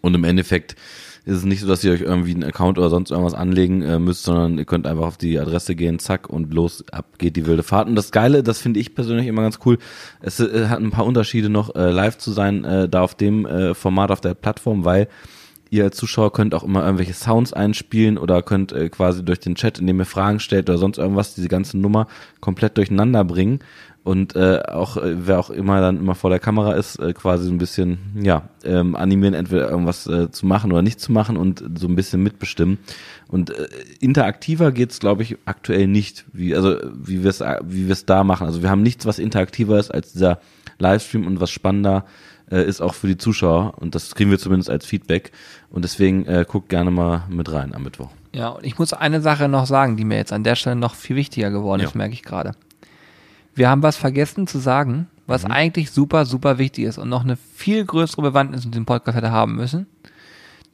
[0.00, 0.76] Und im Endeffekt
[1.24, 3.98] ist es nicht so, dass ihr euch irgendwie einen Account oder sonst irgendwas anlegen äh,
[3.98, 7.46] müsst, sondern ihr könnt einfach auf die Adresse gehen, zack, und los, ab geht die
[7.46, 7.88] wilde Fahrt.
[7.88, 9.78] Und das Geile, das finde ich persönlich immer ganz cool,
[10.20, 13.46] es äh, hat ein paar Unterschiede noch, äh, live zu sein, äh, da auf dem
[13.46, 15.08] äh, Format, auf der Plattform, weil
[15.70, 19.54] ihr als Zuschauer könnt auch immer irgendwelche Sounds einspielen oder könnt äh, quasi durch den
[19.54, 22.08] Chat, indem ihr Fragen stellt oder sonst irgendwas, diese ganze Nummer
[22.40, 23.60] komplett durcheinander bringen.
[24.04, 27.44] Und äh, auch äh, wer auch immer dann immer vor der Kamera ist, äh, quasi
[27.44, 31.36] so ein bisschen ja ähm, animieren, entweder irgendwas äh, zu machen oder nicht zu machen
[31.36, 32.78] und so ein bisschen mitbestimmen.
[33.28, 33.68] Und äh,
[34.00, 38.24] interaktiver geht's, glaube ich, aktuell nicht, wie also wie wir es wie wir es da
[38.24, 38.46] machen.
[38.46, 40.40] Also wir haben nichts, was interaktiver ist als dieser
[40.78, 42.04] Livestream und was spannender
[42.50, 45.30] äh, ist auch für die Zuschauer und das kriegen wir zumindest als Feedback
[45.70, 48.10] und deswegen äh, guckt gerne mal mit rein am Mittwoch.
[48.34, 50.96] Ja, und ich muss eine Sache noch sagen, die mir jetzt an der Stelle noch
[50.96, 51.88] viel wichtiger geworden Ja.
[51.88, 52.52] ist, merke ich gerade.
[53.54, 57.36] Wir haben was vergessen zu sagen, was eigentlich super, super wichtig ist und noch eine
[57.36, 59.86] viel größere Bewandtnis in diesem Podcast hätte haben müssen.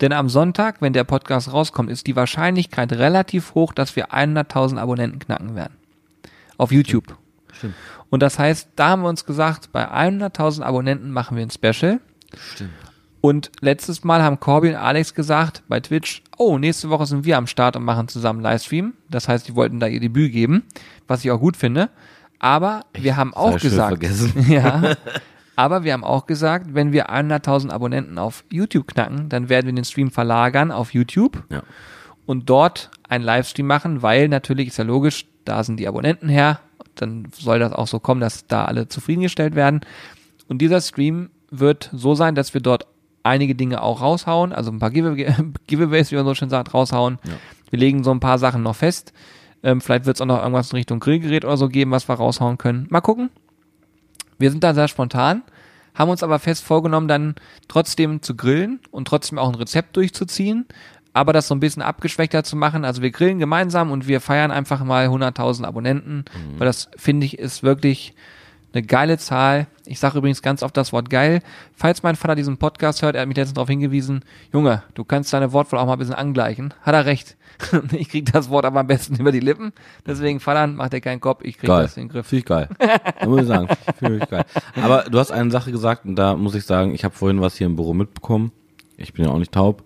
[0.01, 4.79] Denn am Sonntag, wenn der Podcast rauskommt, ist die Wahrscheinlichkeit relativ hoch, dass wir 100.000
[4.79, 5.75] Abonnenten knacken werden.
[6.57, 7.17] Auf YouTube.
[7.53, 7.75] Stimmt.
[8.11, 12.01] Und das heißt, da haben wir uns gesagt, bei 100.000 Abonnenten machen wir ein Special.
[12.55, 12.71] Stimmt.
[13.21, 17.37] Und letztes Mal haben Corby und Alex gesagt bei Twitch, oh, nächste Woche sind wir
[17.37, 18.95] am Start und machen zusammen Livestream.
[19.11, 20.63] Das heißt, die wollten da ihr Debüt geben,
[21.09, 21.91] was ich auch gut finde.
[22.39, 24.03] Aber wir haben auch gesagt,
[24.49, 24.95] ja,
[25.57, 29.73] aber wir haben auch gesagt, wenn wir 100.000 Abonnenten auf YouTube knacken, dann werden wir
[29.75, 31.63] den Stream verlagern auf YouTube Ja.
[32.27, 36.61] und dort einen Livestream machen, weil natürlich ist ja logisch, da sind die Abonnenten her,
[36.95, 39.81] dann soll das auch so kommen, dass da alle zufriedengestellt werden.
[40.49, 42.87] Und dieser Stream wird so sein, dass wir dort
[43.23, 45.35] einige Dinge auch raushauen, also ein paar Giveaway
[45.67, 47.19] Giveaways, wie man so schön sagt, raushauen.
[47.25, 47.33] Ja.
[47.71, 49.13] Wir legen so ein paar Sachen noch fest.
[49.63, 52.15] Ähm, vielleicht wird es auch noch irgendwas in Richtung Grillgerät oder so geben, was wir
[52.15, 52.87] raushauen können.
[52.91, 53.31] Mal gucken.
[54.39, 55.43] Wir sind da sehr spontan,
[55.95, 57.35] haben uns aber fest vorgenommen, dann
[57.67, 60.67] trotzdem zu grillen und trotzdem auch ein Rezept durchzuziehen,
[61.13, 62.85] aber das so ein bisschen abgeschwächter zu machen.
[62.85, 66.25] Also wir grillen gemeinsam und wir feiern einfach mal 100.000 Abonnenten,
[66.57, 68.15] weil das finde ich ist wirklich
[68.73, 69.67] eine geile Zahl.
[69.89, 71.41] Ich sage übrigens ganz oft das Wort geil.
[71.75, 74.23] Falls mein Vater diesen Podcast hört, er hat mich letztens darauf hingewiesen,
[74.53, 76.75] Junge, du kannst deine Wortwahl auch mal ein bisschen angleichen.
[76.83, 77.37] Hat er recht.
[77.93, 79.73] Ich krieg das Wort aber am besten über die Lippen.
[80.07, 81.83] Deswegen, Vater, mach dir keinen Kopf, ich krieg Geil.
[81.83, 82.27] das in den Griff.
[82.27, 82.69] Finde ich geil.
[83.21, 83.69] Da muss ich sagen,
[83.99, 84.45] finde ich geil.
[84.81, 87.57] Aber du hast eine Sache gesagt und da muss ich sagen, ich habe vorhin was
[87.57, 88.53] hier im Büro mitbekommen.
[88.97, 89.83] Ich bin ja auch nicht taub.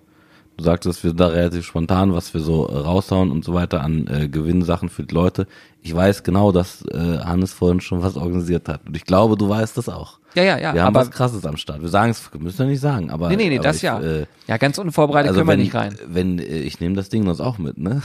[0.57, 3.81] Du sagtest, wir sind da relativ spontan, was wir so äh, raushauen und so weiter
[3.81, 5.47] an äh, Gewinnsachen für die Leute.
[5.81, 8.87] Ich weiß genau, dass äh, Hannes vorhin schon was organisiert hat.
[8.87, 10.19] Und ich glaube, du weißt das auch.
[10.35, 10.75] Ja, ja, ja.
[10.75, 11.83] wir haben was Krasses am Start.
[11.83, 13.29] Wir sagen es, müssen wir nicht sagen, aber.
[13.29, 14.01] nee, nee, nee, das ich, ja.
[14.01, 15.97] Äh, ja, ganz unvorbereitet also können wir nicht rein.
[16.07, 18.03] wenn äh, ich nehme das Ding sonst auch mit, ne?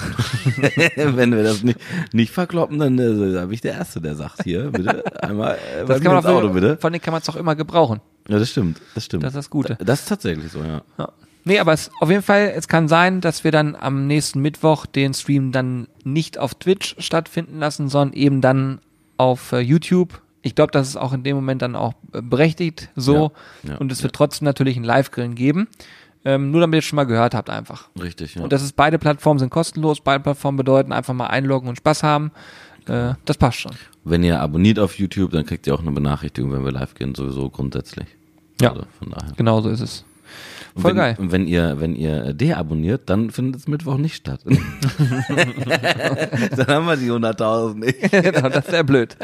[0.96, 1.80] wenn wir das nicht,
[2.12, 6.02] nicht verkloppen, dann äh, bin ich der Erste, der sagt hier, bitte einmal äh, Das
[6.02, 6.78] kann man auch, Auto, bitte.
[6.78, 8.02] Von denen kann man es auch immer gebrauchen.
[8.28, 9.24] Ja, das stimmt, das stimmt.
[9.24, 9.78] Das ist das Gute.
[9.80, 10.82] Das ist tatsächlich so, ja.
[10.98, 11.10] Ja.
[11.48, 14.86] Nee, aber es, auf jeden Fall, es kann sein, dass wir dann am nächsten Mittwoch
[14.86, 18.80] den Stream dann nicht auf Twitch stattfinden lassen, sondern eben dann
[19.16, 20.22] auf äh, YouTube.
[20.42, 23.32] Ich glaube, das ist auch in dem Moment dann auch äh, berechtigt so.
[23.64, 25.70] Ja, ja, und es wird trotzdem natürlich ein Live-Grillen geben.
[26.26, 27.88] Ähm, nur damit ihr es schon mal gehört habt einfach.
[27.98, 28.42] Richtig, ja.
[28.42, 30.02] Und das ist beide Plattformen sind kostenlos.
[30.02, 32.32] Beide Plattformen bedeuten einfach mal einloggen und Spaß haben.
[32.88, 33.72] Äh, das passt schon.
[34.04, 37.16] Wenn ihr abonniert auf YouTube, dann kriegt ihr auch eine Benachrichtigung, wenn wir live gehen,
[37.16, 38.08] sowieso grundsätzlich.
[38.60, 38.72] Ja.
[38.72, 39.32] Also von daher.
[39.38, 40.04] Genau so ist es.
[40.76, 41.16] Und Voll wenn, geil.
[41.20, 44.42] und Wenn ihr, wenn ihr deabonniert, dann findet es Mittwoch nicht statt.
[44.46, 44.58] dann
[46.68, 48.12] haben wir die 100.000 nicht.
[48.12, 49.18] genau, das wäre blöd.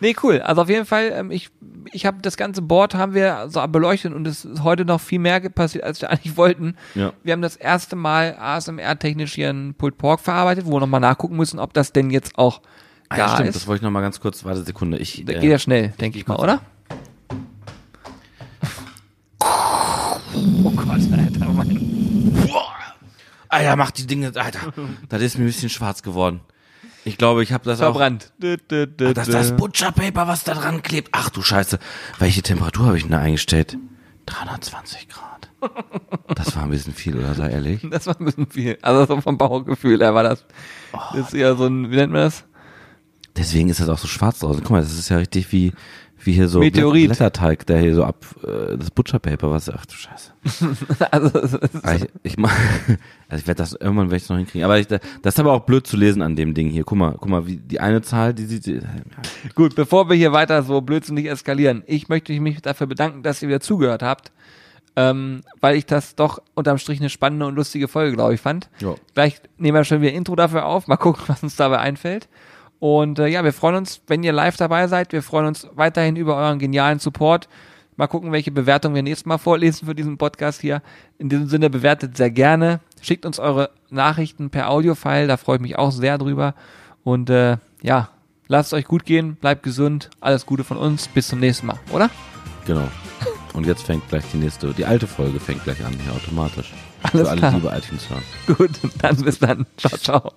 [0.00, 0.40] nee, cool.
[0.40, 1.50] Also auf jeden Fall, ähm, ich,
[1.92, 5.18] ich habe das ganze Board haben wir so beleuchtet und es ist heute noch viel
[5.18, 6.76] mehr passiert, als wir eigentlich wollten.
[6.94, 7.12] Ja.
[7.24, 11.36] Wir haben das erste Mal ASMR-technisch hier einen Pulled Pork verarbeitet, wo wir nochmal nachgucken
[11.36, 12.60] müssen, ob das denn jetzt auch
[13.08, 13.54] Ah, ja, stimmt, ist.
[13.54, 14.98] das wollte ich noch mal ganz kurz, warte Sekunde.
[14.98, 16.60] Ich, äh, geht ja schnell, denke ich mal, oder?
[20.64, 21.80] Oh Gott, Alter, Mann.
[23.48, 24.72] Alter, mach die Dinge, Alter.
[25.08, 26.40] Das ist mir ein bisschen schwarz geworden.
[27.04, 28.32] Ich glaube, ich habe das Verbrannt.
[28.42, 28.46] auch.
[28.72, 31.10] Ach, das ist das Butcher Paper, was da dran klebt.
[31.12, 31.78] Ach du Scheiße.
[32.18, 33.78] Welche Temperatur habe ich denn da eingestellt?
[34.26, 35.48] 320 Grad.
[36.34, 37.86] Das war ein bisschen viel, oder sei ehrlich?
[37.90, 38.78] Das war ein bisschen viel.
[38.82, 40.44] Also so vom Bauchgefühl her war das.
[41.12, 42.44] Das ist ja so ein, wie nennt man das?
[43.36, 44.62] Deswegen ist das auch so schwarz draußen.
[44.62, 45.72] Guck mal, das ist ja richtig wie,
[46.26, 47.06] wie hier so Meteorit.
[47.06, 50.32] Blätterteig, der hier so ab, äh, das Butcher Paper, was, ach du Scheiße.
[51.10, 51.30] Also,
[51.82, 52.52] Ah, Ich, ich mach,
[53.28, 54.64] also ich werde das irgendwann werde ich noch hinkriegen.
[54.64, 56.84] Aber ich, das ist aber auch blöd zu lesen an dem Ding hier.
[56.84, 58.80] Guck mal, guck mal, wie die eine Zahl, die sieht, ja,
[59.54, 63.48] Gut, bevor wir hier weiter so blödsinnig eskalieren, ich möchte mich dafür bedanken, dass ihr
[63.48, 64.32] wieder zugehört habt,
[64.96, 68.68] ähm, weil ich das doch unterm Strich eine spannende und lustige Folge, glaube ich, fand.
[68.80, 68.94] Ja.
[69.14, 72.28] Gleich nehmen wir schon wieder ein Intro dafür auf, mal gucken, was uns dabei einfällt.
[72.78, 75.12] Und äh, ja, wir freuen uns, wenn ihr live dabei seid.
[75.12, 77.48] Wir freuen uns weiterhin über euren genialen Support.
[77.96, 80.82] Mal gucken, welche Bewertung wir nächstes Mal vorlesen für diesen Podcast hier.
[81.18, 82.80] In diesem Sinne bewertet sehr gerne.
[83.00, 86.54] Schickt uns eure Nachrichten per Audiofile, da freue ich mich auch sehr drüber.
[87.04, 88.10] Und äh, ja,
[88.48, 91.78] lasst es euch gut gehen, bleibt gesund, alles Gute von uns, bis zum nächsten Mal,
[91.90, 92.10] oder?
[92.66, 92.88] genau.
[93.54, 96.74] Und jetzt fängt gleich die nächste, die alte Folge fängt gleich an, hier automatisch.
[97.02, 97.52] Alles Für alle, klar.
[97.52, 98.22] die über iTunes hören.
[98.46, 98.70] Gut,
[99.00, 99.64] dann bis dann.
[99.78, 100.32] Ciao, ciao.